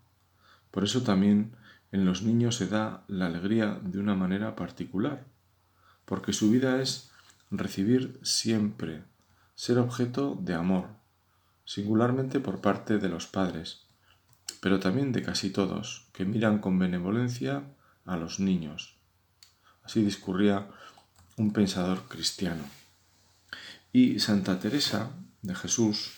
Por 0.72 0.84
eso 0.84 1.04
también 1.04 1.56
en 1.92 2.06
los 2.06 2.24
niños 2.24 2.56
se 2.56 2.68
da 2.68 3.04
la 3.08 3.27
alegría 3.27 3.80
de 3.82 4.00
una 4.00 4.16
manera 4.16 4.56
particular, 4.56 5.25
porque 6.06 6.34
su 6.34 6.51
vida 6.51 6.82
es 6.82 7.12
recibir 7.50 8.20
siempre, 8.24 9.04
ser 9.56 9.80
objeto 9.80 10.38
de 10.42 10.54
amor, 10.54 10.97
singularmente 11.68 12.40
por 12.40 12.62
parte 12.62 12.98
de 12.98 13.10
los 13.10 13.28
padres, 13.28 13.82
pero 14.62 14.80
también 14.80 15.12
de 15.12 15.22
casi 15.22 15.50
todos, 15.50 16.08
que 16.14 16.24
miran 16.24 16.60
con 16.60 16.80
benevolencia 16.80 17.62
a 18.06 18.16
los 18.16 18.40
niños. 18.40 18.96
Así 19.84 20.02
discurría 20.02 20.70
un 21.36 21.52
pensador 21.52 22.08
cristiano. 22.08 22.64
Y 23.92 24.20
Santa 24.20 24.60
Teresa 24.60 25.12
de 25.42 25.56
Jesús 25.56 26.14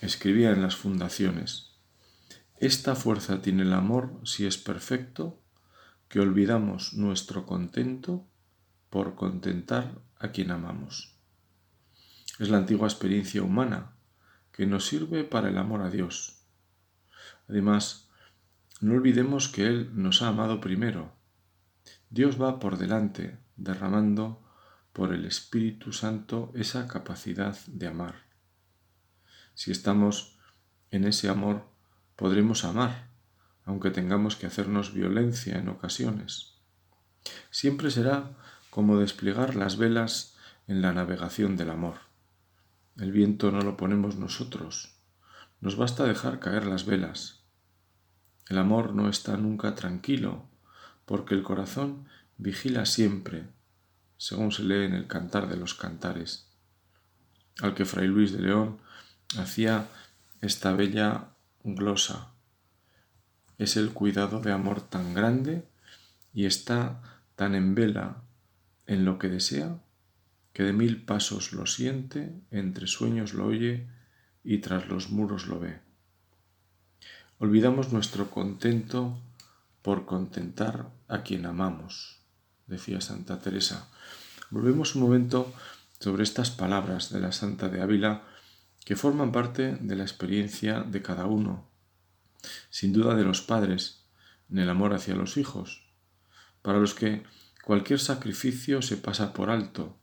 escribía 0.00 0.50
en 0.50 0.60
las 0.60 0.74
fundaciones, 0.74 1.70
Esta 2.56 2.96
fuerza 2.96 3.40
tiene 3.40 3.62
el 3.62 3.72
amor 3.72 4.20
si 4.24 4.44
es 4.44 4.58
perfecto, 4.58 5.40
que 6.08 6.18
olvidamos 6.18 6.94
nuestro 6.94 7.46
contento 7.46 8.26
por 8.90 9.14
contentar 9.14 10.00
a 10.18 10.32
quien 10.32 10.50
amamos. 10.50 11.14
Es 12.40 12.48
la 12.48 12.56
antigua 12.58 12.88
experiencia 12.88 13.42
humana 13.42 13.92
que 14.58 14.66
nos 14.66 14.88
sirve 14.88 15.22
para 15.22 15.50
el 15.50 15.56
amor 15.56 15.82
a 15.82 15.88
Dios. 15.88 16.42
Además, 17.48 18.08
no 18.80 18.94
olvidemos 18.94 19.48
que 19.48 19.68
Él 19.68 19.92
nos 19.94 20.20
ha 20.20 20.26
amado 20.26 20.60
primero. 20.60 21.12
Dios 22.10 22.42
va 22.42 22.58
por 22.58 22.76
delante, 22.76 23.38
derramando 23.56 24.42
por 24.92 25.14
el 25.14 25.26
Espíritu 25.26 25.92
Santo 25.92 26.50
esa 26.56 26.88
capacidad 26.88 27.56
de 27.68 27.86
amar. 27.86 28.16
Si 29.54 29.70
estamos 29.70 30.40
en 30.90 31.04
ese 31.04 31.28
amor, 31.28 31.62
podremos 32.16 32.64
amar, 32.64 33.12
aunque 33.64 33.92
tengamos 33.92 34.34
que 34.34 34.48
hacernos 34.48 34.92
violencia 34.92 35.56
en 35.56 35.68
ocasiones. 35.68 36.58
Siempre 37.52 37.92
será 37.92 38.36
como 38.70 38.98
desplegar 38.98 39.54
las 39.54 39.76
velas 39.76 40.34
en 40.66 40.82
la 40.82 40.92
navegación 40.92 41.56
del 41.56 41.70
amor. 41.70 42.07
El 42.98 43.12
viento 43.12 43.52
no 43.52 43.60
lo 43.60 43.76
ponemos 43.76 44.16
nosotros, 44.16 44.98
nos 45.60 45.76
basta 45.76 46.04
dejar 46.04 46.40
caer 46.40 46.66
las 46.66 46.84
velas. 46.84 47.44
El 48.48 48.58
amor 48.58 48.92
no 48.92 49.08
está 49.08 49.36
nunca 49.36 49.76
tranquilo, 49.76 50.48
porque 51.04 51.36
el 51.36 51.44
corazón 51.44 52.08
vigila 52.38 52.86
siempre, 52.86 53.46
según 54.16 54.50
se 54.50 54.64
lee 54.64 54.84
en 54.84 54.94
el 54.94 55.06
Cantar 55.06 55.48
de 55.48 55.56
los 55.56 55.74
Cantares, 55.74 56.48
al 57.60 57.74
que 57.74 57.84
Fray 57.84 58.08
Luis 58.08 58.32
de 58.32 58.40
León 58.40 58.78
hacía 59.38 59.86
esta 60.40 60.72
bella 60.72 61.28
glosa. 61.62 62.32
Es 63.58 63.76
el 63.76 63.92
cuidado 63.92 64.40
de 64.40 64.50
amor 64.50 64.80
tan 64.80 65.14
grande 65.14 65.68
y 66.34 66.46
está 66.46 67.00
tan 67.36 67.54
en 67.54 67.76
vela 67.76 68.22
en 68.86 69.04
lo 69.04 69.20
que 69.20 69.28
desea, 69.28 69.78
que 70.58 70.64
de 70.64 70.72
mil 70.72 71.04
pasos 71.04 71.52
lo 71.52 71.66
siente, 71.66 72.34
entre 72.50 72.88
sueños 72.88 73.32
lo 73.32 73.46
oye 73.46 73.86
y 74.42 74.58
tras 74.58 74.88
los 74.88 75.08
muros 75.08 75.46
lo 75.46 75.60
ve. 75.60 75.78
Olvidamos 77.38 77.92
nuestro 77.92 78.28
contento 78.28 79.22
por 79.82 80.04
contentar 80.04 80.90
a 81.06 81.22
quien 81.22 81.46
amamos, 81.46 82.18
decía 82.66 83.00
Santa 83.00 83.38
Teresa. 83.38 83.88
Volvemos 84.50 84.96
un 84.96 85.02
momento 85.02 85.54
sobre 86.00 86.24
estas 86.24 86.50
palabras 86.50 87.12
de 87.12 87.20
la 87.20 87.30
Santa 87.30 87.68
de 87.68 87.80
Ávila 87.80 88.24
que 88.84 88.96
forman 88.96 89.30
parte 89.30 89.76
de 89.80 89.94
la 89.94 90.02
experiencia 90.02 90.80
de 90.80 91.02
cada 91.02 91.26
uno, 91.26 91.70
sin 92.68 92.92
duda 92.92 93.14
de 93.14 93.22
los 93.22 93.42
padres, 93.42 94.08
en 94.50 94.58
el 94.58 94.70
amor 94.70 94.92
hacia 94.92 95.14
los 95.14 95.36
hijos, 95.36 95.88
para 96.62 96.80
los 96.80 96.94
que 96.94 97.22
Cualquier 97.68 98.00
sacrificio 98.00 98.80
se 98.80 98.96
pasa 98.96 99.34
por 99.34 99.50
alto, 99.50 99.94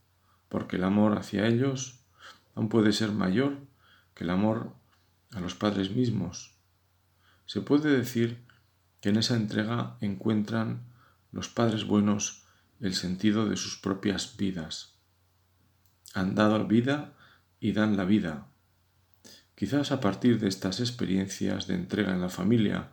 porque 0.50 0.78
el 0.78 0.84
amor 0.84 1.18
hacia 1.18 1.48
ellos 1.48 2.00
aún 2.56 2.70
puede 2.70 2.92
ser 2.92 3.12
mayor 3.12 3.58
que 4.14 4.24
el 4.24 4.30
amor 4.30 4.74
a 5.32 5.40
los 5.40 5.56
padres 5.56 5.92
mismos. 5.92 6.56
Se 7.46 7.62
puede 7.62 7.96
decir 7.96 8.44
que 9.02 9.10
en 9.10 9.18
esa 9.18 9.36
entrega 9.36 9.98
encuentran 10.02 10.84
los 11.32 11.50
padres 11.50 11.86
buenos 11.86 12.46
el 12.80 12.96
sentido 12.96 13.48
de 13.48 13.58
sus 13.58 13.78
propias 13.78 14.38
vidas. 14.38 14.96
Han 16.14 16.34
dado 16.36 16.66
vida 16.66 17.14
y 17.60 17.74
dan 17.74 17.98
la 17.98 18.06
vida. 18.06 18.48
Quizás 19.56 19.92
a 19.92 20.00
partir 20.00 20.40
de 20.40 20.48
estas 20.48 20.80
experiencias 20.80 21.68
de 21.68 21.76
entrega 21.76 22.14
en 22.14 22.22
la 22.22 22.30
familia 22.30 22.90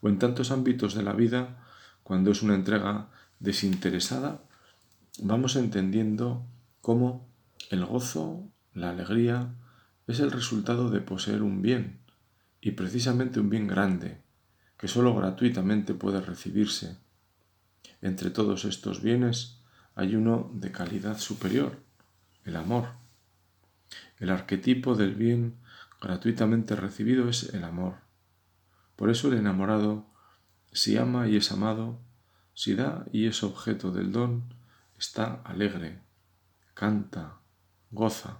o 0.00 0.08
en 0.08 0.18
tantos 0.18 0.50
ámbitos 0.50 0.94
de 0.94 1.02
la 1.02 1.12
vida, 1.12 1.64
cuando 2.02 2.30
es 2.30 2.42
una 2.42 2.54
entrega 2.54 3.10
desinteresada, 3.38 4.42
vamos 5.20 5.56
entendiendo 5.56 6.46
cómo 6.80 7.28
el 7.70 7.84
gozo, 7.84 8.48
la 8.74 8.90
alegría, 8.90 9.54
es 10.06 10.20
el 10.20 10.30
resultado 10.30 10.90
de 10.90 11.00
poseer 11.00 11.42
un 11.42 11.62
bien, 11.62 12.00
y 12.60 12.72
precisamente 12.72 13.40
un 13.40 13.50
bien 13.50 13.66
grande, 13.66 14.22
que 14.76 14.88
sólo 14.88 15.14
gratuitamente 15.14 15.94
puede 15.94 16.20
recibirse. 16.20 16.98
Entre 18.00 18.30
todos 18.30 18.64
estos 18.64 19.02
bienes 19.02 19.60
hay 19.94 20.16
uno 20.16 20.50
de 20.54 20.72
calidad 20.72 21.18
superior, 21.18 21.78
el 22.44 22.56
amor. 22.56 22.88
El 24.18 24.30
arquetipo 24.30 24.94
del 24.94 25.14
bien 25.14 25.56
gratuitamente 26.00 26.76
recibido 26.76 27.28
es 27.28 27.54
el 27.54 27.64
amor. 27.64 27.96
Por 28.96 29.10
eso 29.10 29.28
el 29.28 29.38
enamorado, 29.38 30.06
si 30.72 30.96
ama 30.96 31.28
y 31.28 31.36
es 31.36 31.52
amado, 31.52 32.00
si 32.54 32.74
da 32.74 33.06
y 33.12 33.26
es 33.26 33.42
objeto 33.42 33.90
del 33.90 34.12
don, 34.12 34.54
está 34.98 35.40
alegre, 35.44 36.00
canta, 36.80 37.42
goza. 37.90 38.38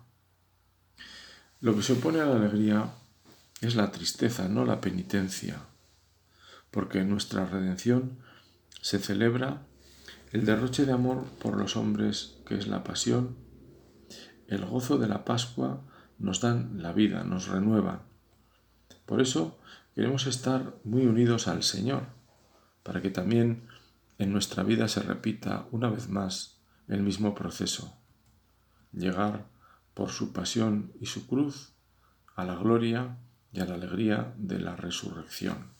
Lo 1.61 1.76
que 1.76 1.82
se 1.82 1.92
opone 1.92 2.20
a 2.20 2.25
la 2.25 2.37
alegría 2.37 2.90
es 3.61 3.75
la 3.75 3.92
tristeza, 3.92 4.49
no 4.49 4.64
la 4.64 4.80
penitencia, 4.80 5.59
porque 6.70 7.00
en 7.00 7.11
nuestra 7.11 7.44
redención 7.44 8.16
se 8.80 8.99
celebra 8.99 9.66
el 10.32 10.47
derroche 10.47 10.87
de 10.87 10.92
amor 10.92 11.26
por 11.42 11.59
los 11.59 11.76
hombres, 11.76 12.38
que 12.47 12.54
es 12.54 12.66
la 12.66 12.82
pasión, 12.82 13.37
el 14.49 14.64
gozo 14.64 14.97
de 14.97 15.09
la 15.09 15.26
Pascua 15.26 15.82
nos 16.18 16.40
dan 16.40 16.82
la 16.82 16.94
vida, 16.94 17.25
nos 17.25 17.47
renuevan. 17.47 18.00
Por 19.04 19.20
eso 19.20 19.61
queremos 19.94 20.26
estar 20.26 20.76
muy 20.85 21.04
unidos 21.04 21.47
al 21.47 21.62
Señor, 21.62 22.04
para 22.85 23.02
que 23.02 23.11
también 23.11 23.68
en 24.16 24.32
nuestra 24.32 24.62
vida 24.62 24.88
se 24.88 25.02
repita 25.02 25.66
una 25.73 25.90
vez 25.90 26.09
más 26.09 26.62
el 26.88 27.02
mismo 27.02 27.35
proceso, 27.35 28.00
llegar 28.92 29.47
por 29.94 30.11
su 30.11 30.32
pasión 30.32 30.92
y 31.00 31.06
su 31.06 31.26
cruz 31.26 31.73
a 32.37 32.44
la 32.44 32.54
gloria 32.54 33.18
y 33.52 33.61
a 33.61 33.66
la 33.66 33.75
alegría 33.75 34.35
de 34.37 34.59
la 34.59 34.76
resurrección. 34.76 35.73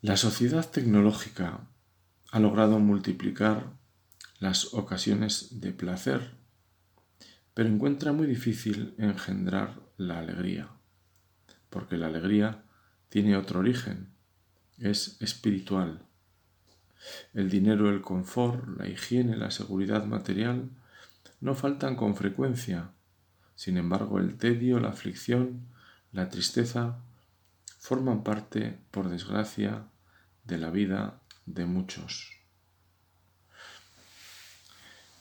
La 0.00 0.16
sociedad 0.16 0.68
tecnológica 0.68 1.60
ha 2.30 2.40
logrado 2.40 2.78
multiplicar 2.78 3.72
las 4.38 4.74
ocasiones 4.74 5.60
de 5.60 5.72
placer, 5.72 6.36
pero 7.54 7.68
encuentra 7.68 8.12
muy 8.12 8.26
difícil 8.26 8.94
engendrar 8.98 9.80
la 9.96 10.18
alegría, 10.18 10.68
porque 11.70 11.96
la 11.96 12.08
alegría 12.08 12.64
tiene 13.08 13.36
otro 13.36 13.60
origen, 13.60 14.12
es 14.76 15.16
espiritual. 15.22 16.04
El 17.32 17.50
dinero, 17.50 17.90
el 17.90 18.00
confort, 18.00 18.66
la 18.78 18.88
higiene, 18.88 19.36
la 19.36 19.50
seguridad 19.50 20.04
material 20.04 20.70
no 21.40 21.54
faltan 21.54 21.96
con 21.96 22.16
frecuencia, 22.16 22.90
sin 23.56 23.76
embargo, 23.76 24.18
el 24.18 24.36
tedio, 24.36 24.80
la 24.80 24.88
aflicción, 24.88 25.68
la 26.12 26.28
tristeza 26.28 26.98
forman 27.78 28.24
parte, 28.24 28.78
por 28.90 29.08
desgracia, 29.08 29.84
de 30.44 30.58
la 30.58 30.70
vida 30.70 31.20
de 31.46 31.66
muchos. 31.66 32.32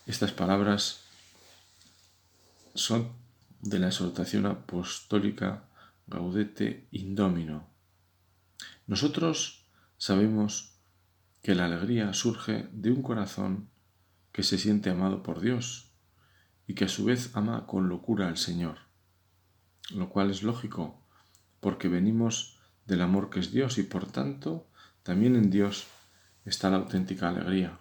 Estas 0.06 0.32
palabras 0.32 1.02
son 2.74 3.14
de 3.62 3.80
la 3.80 3.88
exhortación 3.88 4.46
apostólica 4.46 5.64
Gaudete 6.08 6.88
Indomino. 6.92 7.68
Nosotros 8.88 9.66
sabemos 9.98 10.73
que 11.44 11.56
la 11.56 11.66
alegría 11.66 12.14
surge 12.14 12.70
de 12.72 12.90
un 12.90 13.04
corazón 13.04 13.70
que 14.32 14.44
se 14.44 14.58
siente 14.58 14.90
amado 14.90 15.22
por 15.24 15.42
Dios 15.42 15.92
y 16.66 16.74
que 16.74 16.86
a 16.86 16.90
su 16.90 17.04
vez 17.04 17.36
ama 17.36 17.68
con 17.68 17.90
locura 17.90 18.30
al 18.30 18.38
Señor, 18.38 18.78
lo 19.92 20.10
cual 20.10 20.32
es 20.32 20.42
lógico, 20.42 21.06
porque 21.60 21.90
venimos 21.90 22.58
del 22.86 23.02
amor 23.02 23.30
que 23.30 23.42
es 23.42 23.52
Dios 23.52 23.78
y 23.78 23.84
por 23.84 24.06
tanto 24.10 24.70
también 25.04 25.36
en 25.36 25.52
Dios 25.52 25.88
está 26.46 26.70
la 26.70 26.78
auténtica 26.78 27.28
alegría. 27.28 27.78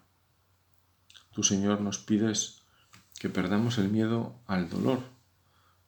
Tú, 1.31 1.45
Señor, 1.45 1.81
nos 1.81 1.99
pides 1.99 2.63
que 3.21 3.29
perdamos 3.29 3.79
el 3.79 3.89
miedo 3.89 4.43
al 4.47 4.69
dolor, 4.69 5.05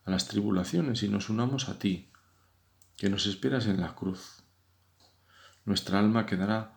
a 0.04 0.12
las 0.12 0.28
tribulaciones 0.28 1.02
y 1.02 1.08
nos 1.08 1.28
unamos 1.28 1.68
a 1.68 1.80
ti, 1.80 2.12
que 2.96 3.10
nos 3.10 3.26
esperas 3.26 3.66
en 3.66 3.80
la 3.80 3.96
cruz. 3.96 4.44
Nuestra 5.64 5.98
alma 5.98 6.24
quedará 6.24 6.73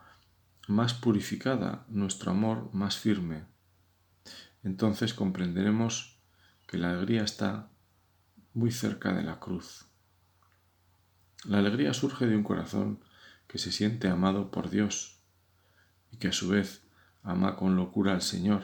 más 0.67 0.93
purificada, 0.93 1.85
nuestro 1.89 2.31
amor 2.31 2.69
más 2.73 2.97
firme 2.97 3.45
entonces 4.67 5.13
comprenderemos 5.13 6.19
que 6.67 6.77
la 6.77 6.89
alegría 6.89 7.23
está 7.23 7.69
muy 8.53 8.71
cerca 8.71 9.13
de 9.13 9.23
la 9.23 9.39
cruz. 9.39 9.85
La 11.45 11.59
alegría 11.59 11.93
surge 11.93 12.25
de 12.25 12.35
un 12.35 12.43
corazón 12.43 12.99
que 13.47 13.59
se 13.59 13.71
siente 13.71 14.09
amado 14.09 14.51
por 14.51 14.69
Dios 14.69 15.21
y 16.11 16.17
que 16.17 16.27
a 16.27 16.33
su 16.33 16.49
vez 16.49 16.83
ama 17.23 17.55
con 17.55 17.75
locura 17.75 18.13
al 18.13 18.21
Señor. 18.21 18.63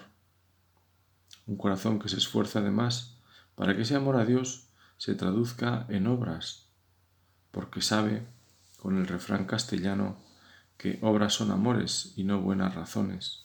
Un 1.45 1.55
corazón 1.55 1.99
que 1.99 2.09
se 2.09 2.17
esfuerza 2.17 2.59
además 2.59 3.21
para 3.55 3.75
que 3.75 3.83
ese 3.83 3.95
amor 3.95 4.17
a 4.17 4.25
Dios 4.25 4.67
se 4.97 5.15
traduzca 5.15 5.85
en 5.89 6.07
obras, 6.07 6.69
porque 7.51 7.81
sabe, 7.81 8.27
con 8.77 8.97
el 8.97 9.07
refrán 9.07 9.45
castellano, 9.45 10.17
que 10.84 11.00
obras 11.02 11.34
son 11.34 11.52
amores 11.52 12.12
y 12.17 12.26
no 12.26 12.41
buenas 12.41 12.76
razones 12.76 13.43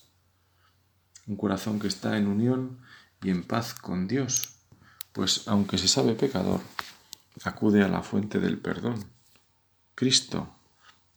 un 1.29 1.37
corazón 1.37 1.79
que 1.79 1.87
está 1.87 2.17
en 2.17 2.27
unión 2.27 2.79
y 3.23 3.31
en 3.31 3.45
paz 3.45 3.75
con 3.75 4.09
Dios, 4.09 4.57
pues 5.13 5.47
aunque 5.47 5.77
se 5.79 5.87
sabe 5.87 6.15
pecador, 6.15 6.61
acude 7.45 7.83
a 7.83 7.89
la 7.89 8.03
fuente 8.03 8.41
del 8.41 8.59
perdón, 8.59 9.05
Cristo, 9.95 10.57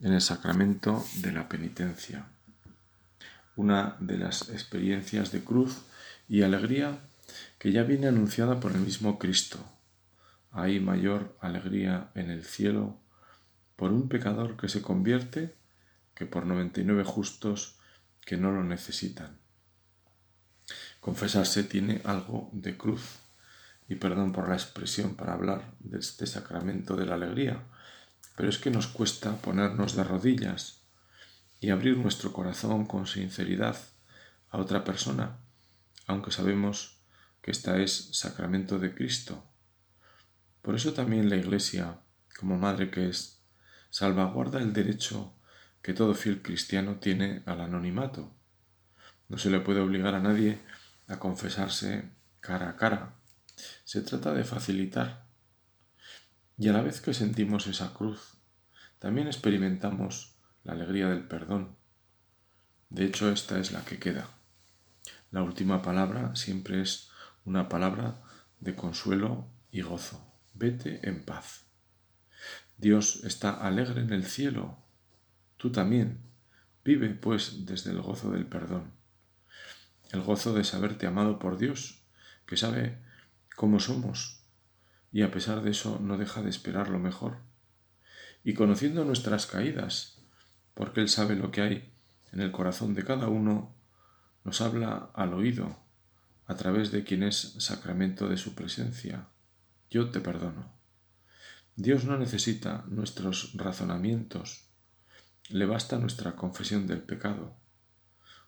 en 0.02 0.14
el 0.14 0.22
sacramento 0.22 1.04
de 1.22 1.32
la 1.32 1.48
penitencia. 1.48 2.28
Una 3.56 3.96
de 4.00 4.18
las 4.18 4.50
experiencias 4.50 5.32
de 5.32 5.44
cruz 5.44 5.82
y 6.28 6.42
alegría 6.42 7.00
que 7.58 7.72
ya 7.72 7.84
viene 7.84 8.08
anunciada 8.08 8.60
por 8.60 8.74
el 8.74 8.82
mismo 8.82 9.18
Cristo. 9.18 9.60
Hay 10.52 10.80
mayor 10.80 11.38
alegría 11.40 12.12
en 12.16 12.30
el 12.30 12.44
cielo 12.44 12.98
por 13.78 13.92
un 13.92 14.10
pecador 14.10 14.58
que 14.58 14.68
se 14.68 14.82
convierte 14.82 15.56
que 16.16 16.26
por 16.26 16.46
99 16.46 17.04
justos 17.04 17.80
que 18.26 18.38
no 18.38 18.52
lo 18.52 18.64
necesitan. 18.64 19.40
Confesarse 21.00 21.64
tiene 21.64 22.02
algo 22.06 22.50
de 22.54 22.78
cruz, 22.78 23.20
y 23.88 23.96
perdón 23.96 24.32
por 24.32 24.48
la 24.48 24.56
expresión 24.56 25.16
para 25.16 25.34
hablar 25.34 25.74
de 25.80 26.00
este 26.00 26.26
sacramento 26.26 26.96
de 26.96 27.06
la 27.06 27.16
alegría, 27.16 27.64
pero 28.36 28.50
es 28.50 28.58
que 28.58 28.72
nos 28.72 28.88
cuesta 28.88 29.36
ponernos 29.38 29.96
de 29.96 30.04
rodillas 30.04 30.84
y 31.60 31.70
abrir 31.70 31.98
nuestro 31.98 32.32
corazón 32.32 32.86
con 32.86 33.06
sinceridad 33.06 33.78
a 34.50 34.58
otra 34.60 34.84
persona, 34.84 35.40
aunque 36.08 36.32
sabemos 36.32 37.02
que 37.42 37.52
esta 37.52 37.78
es 37.80 38.10
sacramento 38.14 38.80
de 38.80 38.96
Cristo. 38.96 39.44
Por 40.62 40.76
eso 40.76 40.94
también 40.94 41.30
la 41.30 41.36
Iglesia, 41.36 42.00
como 42.40 42.58
madre 42.58 42.92
que 42.92 43.10
es, 43.10 43.42
salvaguarda 43.90 44.60
el 44.60 44.74
derecho 44.74 45.34
que 45.82 45.94
todo 45.94 46.14
fiel 46.14 46.42
cristiano 46.42 46.98
tiene 46.98 47.44
al 47.46 47.62
anonimato. 47.62 48.32
No 49.30 49.38
se 49.38 49.50
le 49.50 49.60
puede 49.60 49.80
obligar 49.80 50.16
a 50.16 50.20
nadie 50.20 50.60
a 51.08 51.20
confesarse 51.20 52.10
cara 52.40 52.70
a 52.70 52.76
cara. 52.76 53.16
Se 53.84 54.02
trata 54.02 54.34
de 54.34 54.44
facilitar. 54.44 55.26
Y 56.58 56.70
a 56.70 56.74
la 56.74 56.82
vez 56.82 57.02
que 57.02 57.14
sentimos 57.14 57.68
esa 57.68 57.94
cruz, 57.94 58.38
también 59.00 59.28
experimentamos 59.28 60.36
la 60.64 60.74
alegría 60.74 61.10
del 61.10 61.28
perdón. 61.28 61.76
De 62.90 63.06
hecho, 63.06 63.32
esta 63.32 63.58
es 63.58 63.72
la 63.72 63.84
que 63.84 64.00
queda. 64.00 64.30
La 65.32 65.44
última 65.44 65.82
palabra 65.82 66.36
siempre 66.36 66.82
es 66.82 67.10
una 67.46 67.70
palabra 67.70 68.22
de 68.60 68.76
consuelo 68.76 69.48
y 69.72 69.82
gozo. 69.82 70.22
Vete 70.54 71.08
en 71.08 71.24
paz. 71.24 71.66
Dios 72.78 73.22
está 73.24 73.52
alegre 73.52 74.02
en 74.02 74.12
el 74.12 74.26
cielo. 74.26 74.78
Tú 75.62 75.72
también. 75.72 76.18
Vive, 76.84 77.10
pues, 77.10 77.68
desde 77.68 77.92
el 77.92 78.02
gozo 78.02 78.32
del 78.32 78.48
perdón 78.48 79.02
el 80.12 80.22
gozo 80.22 80.54
de 80.54 80.64
saberte 80.64 81.08
amado 81.08 81.40
por 81.40 81.58
Dios, 81.58 82.04
que 82.46 82.58
sabe 82.58 82.98
cómo 83.56 83.80
somos 83.80 84.44
y 85.12 85.24
a 85.24 85.32
pesar 85.32 85.62
de 85.62 85.72
eso 85.72 86.00
no 86.02 86.18
deja 86.18 86.42
de 86.42 86.50
esperar 86.50 86.90
lo 86.90 87.00
mejor. 87.00 87.38
Y 88.44 88.54
conociendo 88.54 89.06
nuestras 89.06 89.46
caídas, 89.46 90.22
porque 90.74 91.02
Él 91.02 91.10
sabe 91.10 91.36
lo 91.36 91.52
que 91.52 91.62
hay 91.62 91.94
en 92.32 92.42
el 92.42 92.52
corazón 92.52 92.94
de 92.94 93.04
cada 93.04 93.28
uno, 93.28 93.76
nos 94.44 94.62
habla 94.62 95.12
al 95.14 95.34
oído, 95.34 95.78
a 96.46 96.56
través 96.56 96.92
de 96.92 97.04
quien 97.04 97.24
es 97.24 97.56
sacramento 97.60 98.28
de 98.28 98.38
su 98.38 98.56
presencia. 98.56 99.28
Yo 99.90 100.10
te 100.10 100.20
perdono. 100.20 100.74
Dios 101.76 102.06
no 102.06 102.18
necesita 102.18 102.84
nuestros 102.88 103.54
razonamientos, 103.56 104.71
le 105.52 105.66
basta 105.66 105.98
nuestra 105.98 106.36
confesión 106.36 106.88
del 106.88 107.02
pecado. 107.02 107.56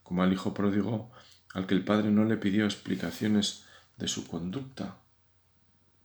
Como 0.04 0.24
al 0.24 0.34
hijo 0.34 0.54
pródigo, 0.54 1.12
al 1.54 1.68
que 1.68 1.76
el 1.76 1.84
padre 1.86 2.12
no 2.12 2.26
le 2.26 2.38
pidió 2.38 2.66
explicaciones 2.66 3.66
de 3.98 4.08
su 4.08 4.28
conducta. 4.28 4.98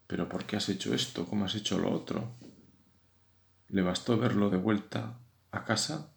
¿Pero 0.07 0.29
por 0.29 0.45
qué 0.45 0.57
has 0.57 0.69
hecho 0.69 0.95
esto? 0.95 1.27
¿Cómo 1.27 1.45
has 1.45 1.55
hecho 1.55 1.79
lo 1.79 1.91
otro? 1.91 2.37
Le 3.69 3.83
bastó 3.83 4.19
verlo 4.19 4.51
de 4.51 4.57
vuelta 4.57 5.19
a 5.51 5.65
casa 5.65 6.13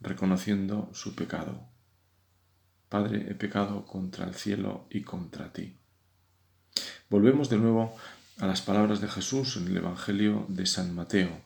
reconociendo 0.00 0.90
su 0.92 1.14
pecado. 1.14 1.68
Padre, 2.88 3.26
he 3.30 3.34
pecado 3.34 3.84
contra 3.84 4.26
el 4.26 4.34
cielo 4.34 4.86
y 4.90 5.02
contra 5.02 5.52
ti. 5.52 5.76
Volvemos 7.10 7.50
de 7.50 7.58
nuevo 7.58 7.96
a 8.38 8.46
las 8.46 8.62
palabras 8.62 9.00
de 9.00 9.08
Jesús 9.08 9.56
en 9.56 9.66
el 9.66 9.76
Evangelio 9.76 10.46
de 10.48 10.66
San 10.66 10.94
Mateo. 10.94 11.42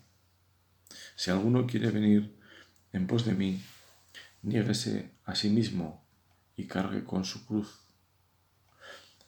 Si 1.17 1.31
alguno 1.31 1.67
quiere 1.67 1.91
venir 1.91 2.37
en 2.93 3.07
pos 3.07 3.25
de 3.25 3.35
mí, 3.35 3.63
niéguese 4.43 5.11
a 5.25 5.35
sí 5.35 5.49
mismo 5.49 6.05
y 6.57 6.67
cargue 6.67 7.05
con 7.05 7.25
su 7.25 7.47
cruz. 7.47 7.81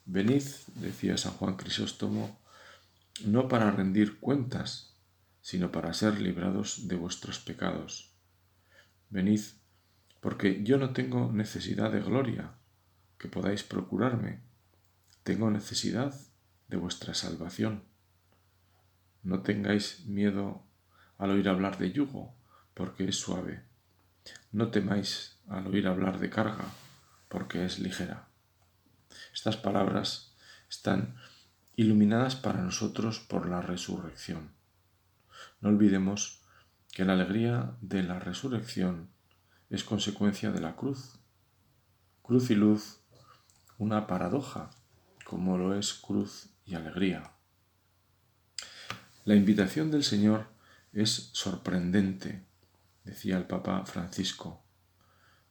Venid, 0.05 0.45
decía 0.75 1.17
San 1.17 1.33
Juan 1.33 1.57
Crisóstomo, 1.57 2.39
no 3.25 3.49
para 3.49 3.71
rendir 3.71 4.21
cuentas, 4.21 4.95
sino 5.41 5.73
para 5.73 5.95
ser 5.95 6.21
librados 6.21 6.89
de 6.89 6.97
vuestros 6.97 7.39
pecados. 7.39 8.13
Venid, 9.09 9.41
porque 10.21 10.63
yo 10.63 10.79
no 10.79 10.93
tengo 10.93 11.33
necesidad 11.33 11.91
de 11.93 12.01
gloria 12.01 12.53
que 13.19 13.29
podáis 13.29 13.63
procurarme, 13.63 14.41
tengo 15.23 15.51
necesidad 15.51 16.15
de 16.69 16.77
vuestra 16.77 17.15
salvación. 17.15 17.85
No 19.23 19.43
tengáis 19.43 20.05
miedo 20.07 20.63
al 21.17 21.31
oír 21.31 21.49
hablar 21.49 21.79
de 21.79 21.93
yugo, 21.93 22.35
porque 22.75 23.09
es 23.09 23.17
suave. 23.17 23.63
No 24.53 24.71
temáis 24.71 25.39
al 25.49 25.67
oír 25.67 25.87
hablar 25.87 26.19
de 26.19 26.31
carga, 26.31 26.67
porque 27.29 27.65
es 27.65 27.79
ligera. 27.79 28.29
Estas 29.33 29.57
palabras 29.57 30.35
están 30.69 31.17
iluminadas 31.77 32.37
para 32.37 32.63
nosotros 32.63 33.21
por 33.21 33.49
la 33.49 33.61
resurrección. 33.61 34.53
No 35.61 35.69
olvidemos 35.71 36.41
que 36.93 37.05
la 37.05 37.15
alegría 37.15 37.77
de 37.81 38.03
la 38.03 38.19
resurrección 38.21 39.11
es 39.71 39.83
consecuencia 39.83 40.53
de 40.53 40.61
la 40.61 40.77
cruz. 40.77 41.19
Cruz 42.23 42.51
y 42.51 42.55
luz, 42.55 43.01
una 43.79 44.07
paradoja, 44.07 44.71
como 45.25 45.59
lo 45.59 45.75
es 45.75 45.95
cruz 45.95 46.51
y 46.65 46.75
alegría. 46.75 47.33
La 49.25 49.35
invitación 49.35 49.91
del 49.91 50.05
Señor 50.05 50.47
es 50.93 51.31
sorprendente, 51.33 52.45
decía 53.05 53.37
el 53.37 53.47
Papa 53.47 53.85
Francisco. 53.87 54.65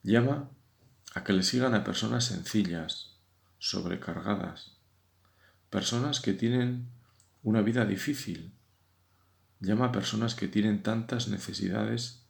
Llama 0.01 0.49
a 1.13 1.23
que 1.23 1.33
le 1.33 1.43
sigan 1.43 1.75
a 1.75 1.83
personas 1.83 2.25
sencillas, 2.25 3.19
sobrecargadas, 3.59 4.77
personas 5.69 6.19
que 6.19 6.33
tienen 6.33 6.89
una 7.43 7.61
vida 7.61 7.85
difícil. 7.85 8.53
Llama 9.59 9.85
a 9.85 9.91
personas 9.91 10.35
que 10.35 10.47
tienen 10.47 10.83
tantas 10.83 11.27
necesidades 11.29 12.25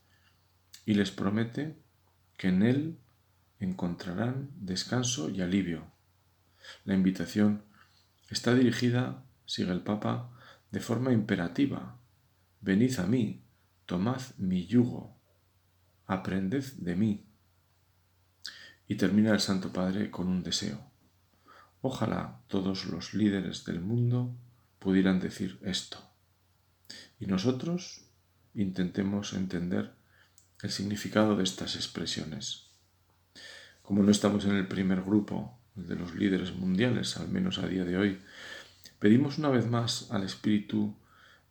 y 0.85 0.93
les 0.93 1.11
promete 1.11 1.81
que 2.37 2.49
en 2.49 2.61
Él 2.61 2.99
encontrarán 3.59 4.51
descanso 4.55 5.29
y 5.29 5.41
alivio. 5.41 5.91
La 6.83 6.93
invitación 6.93 7.63
está 8.29 8.53
dirigida, 8.53 9.23
sigue 9.45 9.71
el 9.71 9.81
Papa, 9.81 10.31
de 10.71 10.79
forma 10.79 11.13
imperativa. 11.13 11.99
Venid 12.61 12.99
a 12.99 13.05
mí, 13.05 13.42
tomad 13.93 14.23
mi 14.39 14.65
yugo, 14.65 15.15
aprended 16.07 16.63
de 16.79 16.95
mí. 16.95 17.27
Y 18.87 18.95
termina 18.95 19.29
el 19.33 19.39
Santo 19.39 19.71
Padre 19.71 20.09
con 20.09 20.27
un 20.27 20.41
deseo. 20.41 20.79
Ojalá 21.83 22.39
todos 22.47 22.85
los 22.85 23.13
líderes 23.13 23.65
del 23.65 23.81
mundo 23.81 24.35
pudieran 24.79 25.19
decir 25.19 25.59
esto. 25.61 25.99
Y 27.19 27.27
nosotros 27.27 28.07
intentemos 28.55 29.33
entender 29.33 29.93
el 30.63 30.71
significado 30.71 31.35
de 31.35 31.43
estas 31.43 31.75
expresiones. 31.75 32.71
Como 33.83 34.01
no 34.01 34.09
estamos 34.09 34.45
en 34.45 34.55
el 34.55 34.67
primer 34.67 35.03
grupo 35.03 35.59
de 35.75 35.95
los 35.95 36.15
líderes 36.15 36.55
mundiales, 36.55 37.17
al 37.17 37.29
menos 37.29 37.59
a 37.59 37.67
día 37.67 37.85
de 37.85 37.97
hoy, 37.97 38.19
pedimos 38.97 39.37
una 39.37 39.49
vez 39.49 39.67
más 39.67 40.09
al 40.09 40.23
Espíritu 40.23 40.95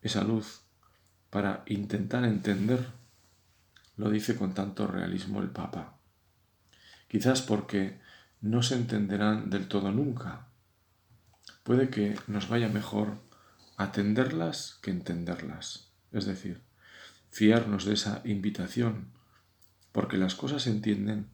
esa 0.02 0.24
luz 0.24 0.61
para 1.32 1.62
intentar 1.64 2.26
entender, 2.26 2.88
lo 3.96 4.10
dice 4.10 4.36
con 4.36 4.52
tanto 4.52 4.86
realismo 4.86 5.40
el 5.40 5.48
Papa. 5.48 5.96
Quizás 7.08 7.40
porque 7.40 7.98
no 8.42 8.62
se 8.62 8.74
entenderán 8.74 9.48
del 9.48 9.66
todo 9.66 9.92
nunca. 9.92 10.48
Puede 11.62 11.88
que 11.88 12.18
nos 12.26 12.50
vaya 12.50 12.68
mejor 12.68 13.16
atenderlas 13.78 14.78
que 14.82 14.90
entenderlas. 14.90 15.90
Es 16.12 16.26
decir, 16.26 16.60
fiarnos 17.30 17.86
de 17.86 17.94
esa 17.94 18.20
invitación, 18.24 19.06
porque 19.90 20.18
las 20.18 20.34
cosas 20.34 20.64
se 20.64 20.70
entienden 20.70 21.30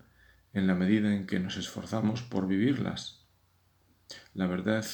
en 0.53 0.69
la 0.69 0.77
medida 0.77 1.13
en 1.13 1.27
que 1.27 1.41
nos 1.41 1.57
esforzamos 1.57 2.23
por 2.23 2.47
vivirlas. 2.47 3.25
La 4.33 4.47
verdad 4.47 4.87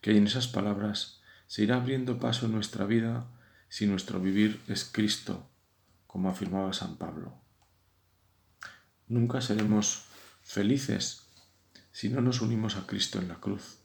que 0.00 0.16
en 0.16 0.28
esas 0.28 0.46
palabras 0.46 1.20
se 1.48 1.64
irá 1.64 1.78
abriendo 1.78 2.20
paso 2.20 2.46
en 2.46 2.52
nuestra 2.52 2.86
vida 2.86 3.26
si 3.72 3.86
nuestro 3.86 4.20
vivir 4.20 4.60
es 4.68 4.84
Cristo, 4.84 5.48
como 6.06 6.28
afirmaba 6.28 6.74
San 6.74 6.98
Pablo. 6.98 7.32
Nunca 9.08 9.40
seremos 9.40 10.04
felices 10.42 11.22
si 11.90 12.10
no 12.10 12.20
nos 12.20 12.42
unimos 12.42 12.76
a 12.76 12.86
Cristo 12.86 13.18
en 13.18 13.28
la 13.28 13.40
cruz, 13.40 13.78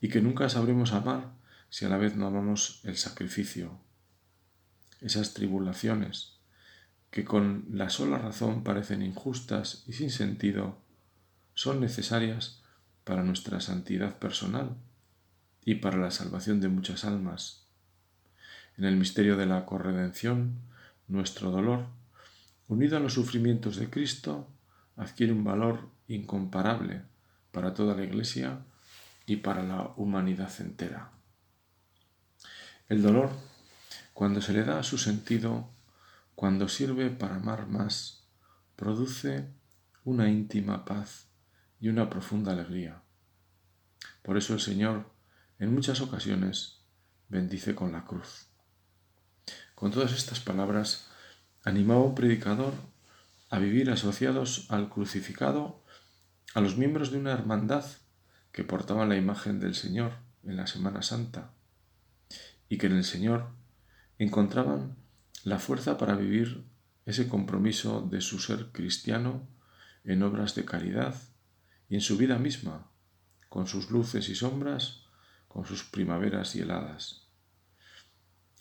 y 0.00 0.08
que 0.08 0.20
nunca 0.20 0.48
sabremos 0.48 0.92
amar 0.92 1.32
si 1.68 1.84
a 1.84 1.88
la 1.88 1.96
vez 1.96 2.14
no 2.14 2.28
amamos 2.28 2.80
el 2.84 2.96
sacrificio, 2.96 3.80
esas 5.00 5.34
tribulaciones 5.34 6.38
que 7.10 7.24
con 7.24 7.66
la 7.72 7.90
sola 7.90 8.18
razón 8.18 8.62
parecen 8.62 9.02
injustas 9.02 9.82
y 9.88 9.94
sin 9.94 10.12
sentido, 10.12 10.78
son 11.54 11.80
necesarias 11.80 12.62
para 13.02 13.24
nuestra 13.24 13.60
santidad 13.60 14.20
personal 14.20 14.76
y 15.64 15.74
para 15.74 15.98
la 15.98 16.12
salvación 16.12 16.60
de 16.60 16.68
muchas 16.68 17.04
almas. 17.04 17.69
En 18.76 18.84
el 18.84 18.96
misterio 18.96 19.36
de 19.36 19.46
la 19.46 19.66
corredención, 19.66 20.60
nuestro 21.08 21.50
dolor, 21.50 21.86
unido 22.68 22.96
a 22.96 23.00
los 23.00 23.14
sufrimientos 23.14 23.76
de 23.76 23.90
Cristo, 23.90 24.48
adquiere 24.96 25.32
un 25.32 25.44
valor 25.44 25.88
incomparable 26.08 27.02
para 27.52 27.74
toda 27.74 27.94
la 27.94 28.04
Iglesia 28.04 28.60
y 29.26 29.36
para 29.36 29.62
la 29.62 29.92
humanidad 29.96 30.52
entera. 30.60 31.10
El 32.88 33.02
dolor 33.02 33.30
cuando 34.20 34.42
se 34.42 34.52
le 34.52 34.64
da 34.64 34.82
su 34.82 34.98
sentido, 34.98 35.70
cuando 36.34 36.68
sirve 36.68 37.08
para 37.08 37.36
amar 37.36 37.66
más, 37.66 38.28
produce 38.76 39.48
una 40.04 40.28
íntima 40.28 40.84
paz 40.84 41.28
y 41.80 41.88
una 41.88 42.10
profunda 42.10 42.52
alegría. 42.52 43.02
Por 44.22 44.36
eso 44.36 44.52
el 44.52 44.60
Señor, 44.60 45.10
en 45.58 45.72
muchas 45.72 46.02
ocasiones, 46.02 46.82
bendice 47.30 47.74
con 47.74 47.92
la 47.92 48.04
cruz. 48.04 48.49
Con 49.80 49.92
todas 49.92 50.12
estas 50.12 50.40
palabras, 50.40 51.06
animaba 51.64 52.02
un 52.02 52.14
predicador 52.14 52.74
a 53.48 53.58
vivir 53.58 53.90
asociados 53.90 54.66
al 54.68 54.90
crucificado 54.90 55.82
a 56.52 56.60
los 56.60 56.76
miembros 56.76 57.10
de 57.10 57.16
una 57.16 57.32
hermandad 57.32 57.86
que 58.52 58.62
portaban 58.62 59.08
la 59.08 59.16
imagen 59.16 59.58
del 59.58 59.74
Señor 59.74 60.12
en 60.44 60.56
la 60.56 60.66
Semana 60.66 61.00
Santa 61.00 61.54
y 62.68 62.76
que 62.76 62.88
en 62.88 62.96
el 62.98 63.04
Señor 63.04 63.48
encontraban 64.18 64.96
la 65.44 65.58
fuerza 65.58 65.96
para 65.96 66.14
vivir 66.14 66.62
ese 67.06 67.26
compromiso 67.26 68.02
de 68.02 68.20
su 68.20 68.38
ser 68.38 68.72
cristiano 68.72 69.48
en 70.04 70.22
obras 70.22 70.54
de 70.54 70.66
caridad 70.66 71.14
y 71.88 71.94
en 71.94 72.02
su 72.02 72.18
vida 72.18 72.38
misma, 72.38 72.90
con 73.48 73.66
sus 73.66 73.90
luces 73.90 74.28
y 74.28 74.34
sombras, 74.34 75.04
con 75.48 75.64
sus 75.64 75.84
primaveras 75.84 76.54
y 76.54 76.60
heladas. 76.60 77.19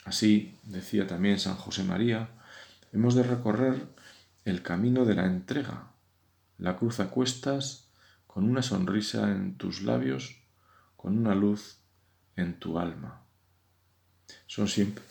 Así, 0.10 0.58
decía 0.63 1.06
también 1.06 1.38
San 1.38 1.56
José 1.56 1.84
María, 1.84 2.32
hemos 2.91 3.13
de 3.13 3.22
recorrer 3.22 3.89
el 4.43 4.63
camino 4.63 5.06
de 5.06 5.13
la 5.13 5.28
entrega, 5.28 5.91
la 6.58 6.78
cruz 6.78 7.00
a 7.00 7.12
cuestas, 7.12 7.91
con 8.26 8.50
una 8.50 8.63
sonrisa 8.63 9.30
en 9.30 9.56
tus 9.56 9.84
labios, 9.84 10.41
con 10.95 11.15
una 11.15 11.36
luz 11.36 11.78
en 12.36 12.60
tu 12.60 12.80
alma. 12.80 13.22
Son 14.48 14.67
siempre 14.67 15.04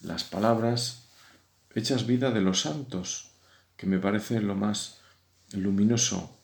las 0.00 0.24
palabras 0.24 1.08
hechas 1.72 2.04
vida 2.04 2.32
de 2.32 2.40
los 2.40 2.62
santos, 2.62 3.30
que 3.76 3.86
me 3.86 4.00
parece 4.00 4.40
lo 4.40 4.56
más 4.56 5.02
luminoso 5.52 6.36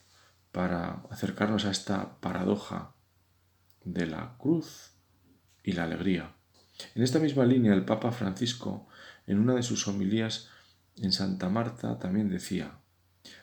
para 0.52 1.02
acercarnos 1.10 1.64
a 1.64 1.72
esta 1.72 2.20
paradoja 2.20 2.94
de 3.82 4.06
la 4.06 4.36
cruz 4.38 4.92
y 5.64 5.72
la 5.72 5.82
alegría. 5.82 6.35
En 6.94 7.02
esta 7.02 7.18
misma 7.18 7.44
línea, 7.44 7.74
el 7.74 7.84
Papa 7.84 8.12
Francisco, 8.12 8.88
en 9.26 9.38
una 9.38 9.54
de 9.54 9.62
sus 9.62 9.88
homilías 9.88 10.48
en 10.96 11.12
Santa 11.12 11.48
Marta, 11.48 11.98
también 11.98 12.28
decía, 12.28 12.78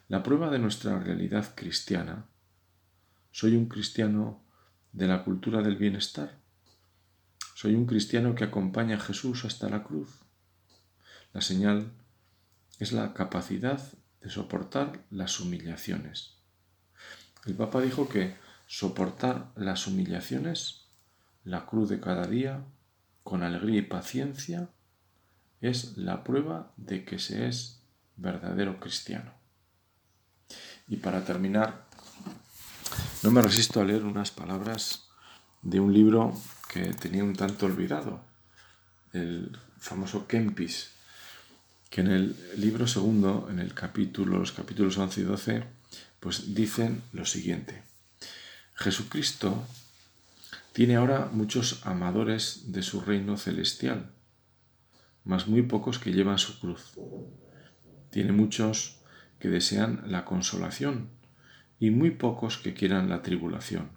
la 0.07 0.23
prueba 0.23 0.49
de 0.49 0.59
nuestra 0.59 0.99
realidad 0.99 1.53
cristiana, 1.55 2.25
soy 3.31 3.55
un 3.55 3.67
cristiano 3.67 4.43
de 4.91 5.07
la 5.07 5.23
cultura 5.23 5.61
del 5.61 5.75
bienestar, 5.75 6.37
soy 7.55 7.75
un 7.75 7.85
cristiano 7.85 8.35
que 8.35 8.43
acompaña 8.43 8.97
a 8.97 8.99
Jesús 8.99 9.45
hasta 9.45 9.69
la 9.69 9.83
cruz. 9.83 10.09
La 11.31 11.41
señal 11.41 11.91
es 12.79 12.91
la 12.91 13.13
capacidad 13.13 13.81
de 14.21 14.29
soportar 14.29 15.03
las 15.09 15.39
humillaciones. 15.39 16.35
El 17.45 17.55
Papa 17.55 17.81
dijo 17.81 18.07
que 18.07 18.35
soportar 18.67 19.51
las 19.55 19.87
humillaciones, 19.87 20.85
la 21.43 21.65
cruz 21.65 21.89
de 21.89 21.99
cada 21.99 22.27
día, 22.27 22.63
con 23.23 23.43
alegría 23.43 23.79
y 23.79 23.83
paciencia, 23.83 24.69
es 25.62 25.97
la 25.97 26.23
prueba 26.23 26.73
de 26.77 27.05
que 27.05 27.19
se 27.19 27.47
es 27.47 27.81
verdadero 28.17 28.79
cristiano. 28.79 29.31
Y 30.88 30.97
para 30.97 31.23
terminar, 31.23 31.86
no 33.23 33.31
me 33.31 33.41
resisto 33.41 33.79
a 33.79 33.86
leer 33.86 34.03
unas 34.03 34.31
palabras 34.31 35.07
de 35.62 35.79
un 35.79 35.93
libro 35.93 36.38
que 36.67 36.93
tenía 36.93 37.23
un 37.23 37.36
tanto 37.36 37.65
olvidado, 37.65 38.21
el 39.13 39.57
famoso 39.77 40.27
Kempis, 40.27 40.91
que 41.89 42.01
en 42.01 42.07
el 42.07 42.36
libro 42.57 42.88
segundo, 42.88 43.47
en 43.49 43.59
el 43.59 43.73
capítulo, 43.73 44.39
los 44.39 44.51
capítulos 44.51 44.97
11 44.97 45.21
y 45.21 45.23
12, 45.23 45.63
pues 46.19 46.53
dicen 46.53 47.03
lo 47.13 47.25
siguiente. 47.25 47.83
Jesucristo 48.75 49.63
tiene 50.73 50.97
ahora 50.97 51.29
muchos 51.31 51.86
amadores 51.86 52.73
de 52.73 52.81
su 52.81 52.99
reino 52.99 53.38
celestial, 53.38 54.12
mas 55.23 55.47
muy 55.47 55.62
pocos 55.62 55.97
que 55.97 56.12
llevan 56.12 56.38
su 56.38 56.59
cruz. 56.59 56.93
Tiene 58.09 58.33
muchos 58.33 59.01
que 59.39 59.47
desean 59.47 60.03
la 60.07 60.25
consolación 60.25 61.09
y 61.79 61.89
muy 61.89 62.12
pocos 62.12 62.57
que 62.57 62.73
quieran 62.73 63.09
la 63.09 63.21
tribulación. 63.21 63.91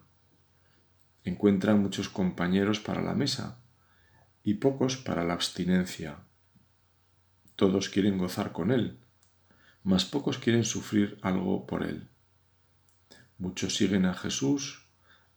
Encuentran 1.25 1.83
muchos 1.83 2.09
compañeros 2.09 2.79
para 2.79 3.03
la 3.03 3.15
mesa 3.15 3.59
y 4.45 4.55
pocos 4.55 4.97
para 4.97 5.25
la 5.25 5.35
abstinencia 5.35 6.19
todos 7.57 7.89
quieren 7.89 8.19
gozar 8.19 8.53
con 8.53 8.71
Él, 8.71 8.99
mas 9.83 10.05
pocos 10.05 10.37
quieren 10.37 10.65
sufrir 10.65 11.19
algo 11.23 11.67
por 11.67 11.83
Él. 11.85 12.09
Muchos 13.39 13.75
siguen 13.77 14.05
a 14.05 14.13
Jesús 14.13 14.86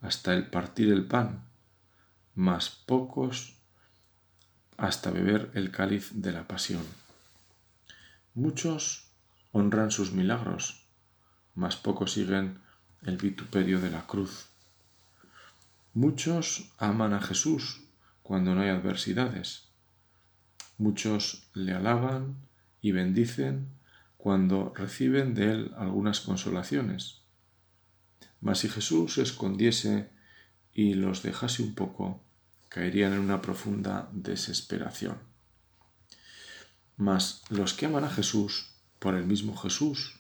hasta 0.02 0.34
el 0.34 0.50
partir 0.50 0.92
el 0.92 1.06
pan, 1.06 1.46
mas 2.36 2.70
pocos 2.70 3.58
hasta 4.78 5.12
beber 5.12 5.52
el 5.56 5.72
cáliz 5.72 6.12
de 6.14 6.32
la 6.32 6.48
pasión. 6.48 6.84
Muchos 8.34 9.12
honran 9.52 9.92
sus 9.92 10.14
milagros, 10.14 10.86
mas 11.56 11.76
pocos 11.76 12.14
siguen 12.14 12.60
el 13.02 13.18
vituperio 13.18 13.82
de 13.82 13.92
la 13.92 14.06
cruz. 14.06 14.48
Muchos 15.94 16.72
aman 16.78 17.14
a 17.14 17.22
Jesús 17.22 17.82
cuando 18.22 18.56
no 18.56 18.62
hay 18.62 18.70
adversidades, 18.70 19.70
Muchos 20.80 21.50
le 21.54 21.74
alaban 21.74 22.38
y 22.80 22.94
bendicen 22.94 23.68
cuando 24.16 24.72
reciben 24.74 25.34
de 25.34 25.52
él 25.52 25.72
algunas 25.78 26.22
consolaciones. 26.22 27.19
Mas 28.42 28.60
si 28.60 28.70
Jesús 28.70 29.16
se 29.16 29.22
escondiese 29.22 30.10
y 30.74 30.94
los 30.94 31.24
dejase 31.24 31.62
un 31.62 31.76
poco, 31.76 32.24
caerían 32.70 33.14
en 33.14 33.20
una 33.20 33.42
profunda 33.42 34.10
desesperación. 34.14 35.18
Mas 36.96 37.44
los 37.50 37.74
que 37.74 37.86
aman 37.86 38.04
a 38.04 38.10
Jesús 38.10 38.76
por 39.00 39.16
el 39.16 39.26
mismo 39.26 39.56
Jesús 39.58 40.20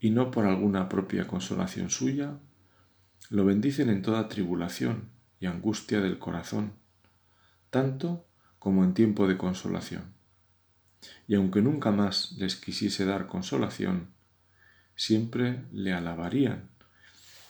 y 0.00 0.10
no 0.10 0.30
por 0.30 0.46
alguna 0.46 0.88
propia 0.88 1.26
consolación 1.26 1.90
suya, 1.90 2.38
lo 3.30 3.44
bendicen 3.44 3.88
en 3.88 4.02
toda 4.02 4.28
tribulación 4.28 5.10
y 5.40 5.46
angustia 5.46 6.00
del 6.00 6.18
corazón, 6.18 6.72
tanto 7.70 8.26
como 8.58 8.84
en 8.84 8.94
tiempo 8.94 9.26
de 9.26 9.36
consolación. 9.36 10.14
Y 11.26 11.34
aunque 11.34 11.60
nunca 11.62 11.90
más 11.90 12.32
les 12.32 12.56
quisiese 12.56 13.04
dar 13.04 13.26
consolación, 13.26 14.08
siempre 14.96 15.64
le 15.72 15.92
alabarían 15.92 16.73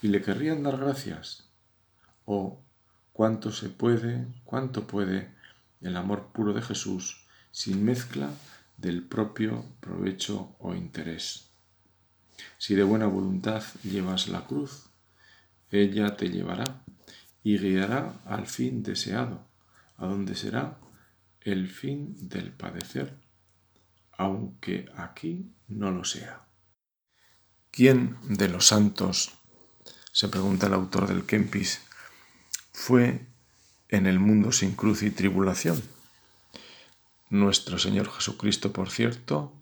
y 0.05 0.09
le 0.09 0.21
querrían 0.21 0.63
dar 0.63 0.77
gracias. 0.77 1.49
Oh, 2.27 2.63
cuánto 3.15 3.51
se 3.51 3.71
puede, 3.71 4.27
cuánto 4.45 4.87
puede 4.87 5.31
el 5.81 5.97
amor 5.97 6.31
puro 6.31 6.53
de 6.53 6.61
Jesús 6.61 7.27
sin 7.53 7.83
mezcla 7.83 8.29
del 8.77 9.03
propio 9.03 9.65
provecho 9.81 10.57
o 10.59 10.75
interés. 10.75 11.49
Si 12.59 12.75
de 12.75 12.83
buena 12.83 13.07
voluntad 13.07 13.63
llevas 13.83 14.29
la 14.29 14.45
cruz, 14.45 14.91
ella 15.71 16.19
te 16.19 16.29
llevará 16.29 16.85
y 17.43 17.57
guiará 17.57 18.21
al 18.27 18.47
fin 18.47 18.83
deseado, 18.83 19.49
a 19.97 20.05
donde 20.05 20.35
será 20.35 20.81
el 21.41 21.67
fin 21.67 22.29
del 22.29 22.53
padecer, 22.53 23.17
aunque 24.19 24.85
aquí 24.99 25.55
no 25.67 25.91
lo 25.91 26.05
sea. 26.05 26.45
¿Quién 27.71 28.19
de 28.29 28.51
los 28.51 28.67
santos, 28.67 29.33
se 30.15 30.29
pregunta 30.29 30.69
el 30.69 30.75
autor 30.75 31.09
del 31.09 31.27
Kempis, 31.27 31.81
fue 32.73 33.27
en 33.89 34.07
el 34.07 34.21
mundo 34.21 34.53
sin 34.53 34.77
cruz 34.77 35.03
y 35.03 35.11
tribulación? 35.11 35.83
Nuestro 37.31 37.81
Señor 37.81 38.09
Jesucristo, 38.13 38.73
por 38.73 38.91
cierto, 38.91 39.53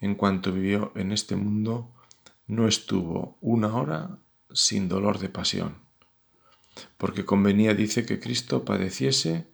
en 0.00 0.14
cuanto 0.14 0.52
vivió 0.52 0.92
en 0.94 1.10
este 1.10 1.34
mundo, 1.34 1.90
no 2.46 2.68
estuvo 2.68 3.36
una 3.40 3.74
hora 3.74 4.18
sin 4.52 4.88
dolor 4.88 5.18
de 5.18 5.28
pasión, 5.28 5.74
porque 6.98 7.24
convenía, 7.24 7.74
dice, 7.74 8.06
que 8.06 8.20
Cristo 8.20 8.64
padeciese 8.64 9.48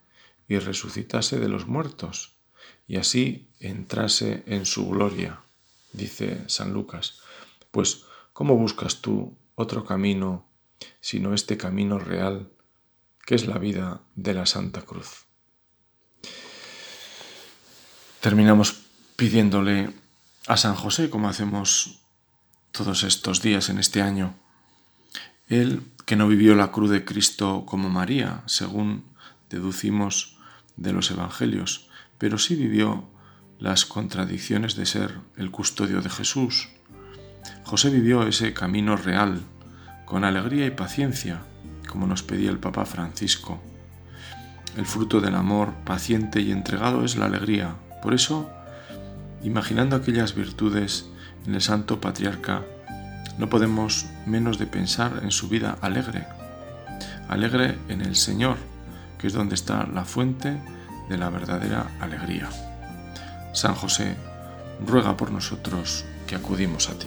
y 0.49 0.59
resucitase 0.59 1.41
de 1.41 1.49
los 1.49 1.67
muertos, 1.67 2.35
y 2.87 2.99
así 2.99 3.49
entrase 3.59 4.43
en 4.45 4.67
su 4.67 4.91
gloria, 4.91 5.41
dice 5.95 6.45
San 6.49 6.75
Lucas. 6.75 7.21
Pues, 7.71 8.05
¿cómo 8.35 8.55
buscas 8.55 9.01
tú 9.01 9.35
otro 9.55 9.85
camino 9.85 10.49
sino 11.01 11.33
este 11.35 11.57
camino 11.57 11.99
real, 11.99 12.51
que 13.25 13.35
es 13.35 13.47
la 13.47 13.59
vida 13.59 14.03
de 14.17 14.35
la 14.35 14.47
Santa 14.47 14.83
Cruz? 14.83 15.27
Terminamos 18.21 18.83
pidiéndole 19.17 19.93
a 20.47 20.57
San 20.57 20.75
José, 20.75 21.11
como 21.11 21.29
hacemos 21.29 22.01
todos 22.73 23.03
estos 23.05 23.43
días 23.43 23.69
en 23.69 23.79
este 23.79 24.03
año, 24.03 24.35
él 25.49 25.83
que 26.07 26.17
no 26.17 26.27
vivió 26.27 26.55
la 26.55 26.73
cruz 26.73 26.91
de 26.91 27.05
Cristo 27.05 27.65
como 27.67 27.91
María, 27.91 28.43
según 28.47 29.05
deducimos 29.51 30.37
de 30.77 30.93
los 30.93 31.11
Evangelios, 31.11 31.89
pero 32.19 32.39
sí 32.39 32.57
vivió 32.57 33.09
las 33.59 33.85
contradicciones 33.85 34.75
de 34.75 34.87
ser 34.87 35.21
el 35.37 35.51
custodio 35.51 36.01
de 36.01 36.11
Jesús. 36.11 36.71
José 37.73 37.89
vivió 37.89 38.27
ese 38.27 38.53
camino 38.53 38.97
real, 38.97 39.41
con 40.05 40.25
alegría 40.25 40.67
y 40.67 40.73
paciencia, 40.73 41.41
como 41.89 42.07
nos 42.07 42.23
pedía 42.23 42.51
el 42.51 42.59
Papa 42.59 42.85
Francisco. 42.85 43.63
El 44.77 44.85
fruto 44.85 45.23
del 45.23 45.35
amor 45.35 45.73
paciente 45.87 46.43
y 46.43 46.53
entregado 46.53 47.03
es 47.03 47.17
la 47.17 47.25
alegría. 47.25 47.77
Por 48.03 48.13
eso, 48.13 48.51
imaginando 49.43 49.97
aquellas 49.97 50.35
virtudes 50.35 51.07
en 51.47 51.55
el 51.55 51.63
Santo 51.63 51.99
Patriarca, 51.99 52.61
no 53.39 53.49
podemos 53.49 54.05
menos 54.27 54.59
de 54.59 54.67
pensar 54.67 55.21
en 55.23 55.31
su 55.31 55.49
vida 55.49 55.79
alegre, 55.81 56.27
alegre 57.31 57.79
en 57.89 58.03
el 58.03 58.17
Señor, 58.17 58.59
que 59.19 59.29
es 59.29 59.33
donde 59.33 59.55
está 59.55 59.87
la 59.87 60.05
fuente 60.05 60.61
de 61.09 61.17
la 61.17 61.31
verdadera 61.31 61.87
alegría. 62.01 62.51
San 63.55 63.75
José, 63.75 64.15
ruega 64.87 65.17
por 65.17 65.31
nosotros 65.31 66.05
que 66.27 66.35
acudimos 66.35 66.91
a 66.91 66.99
ti. 66.99 67.07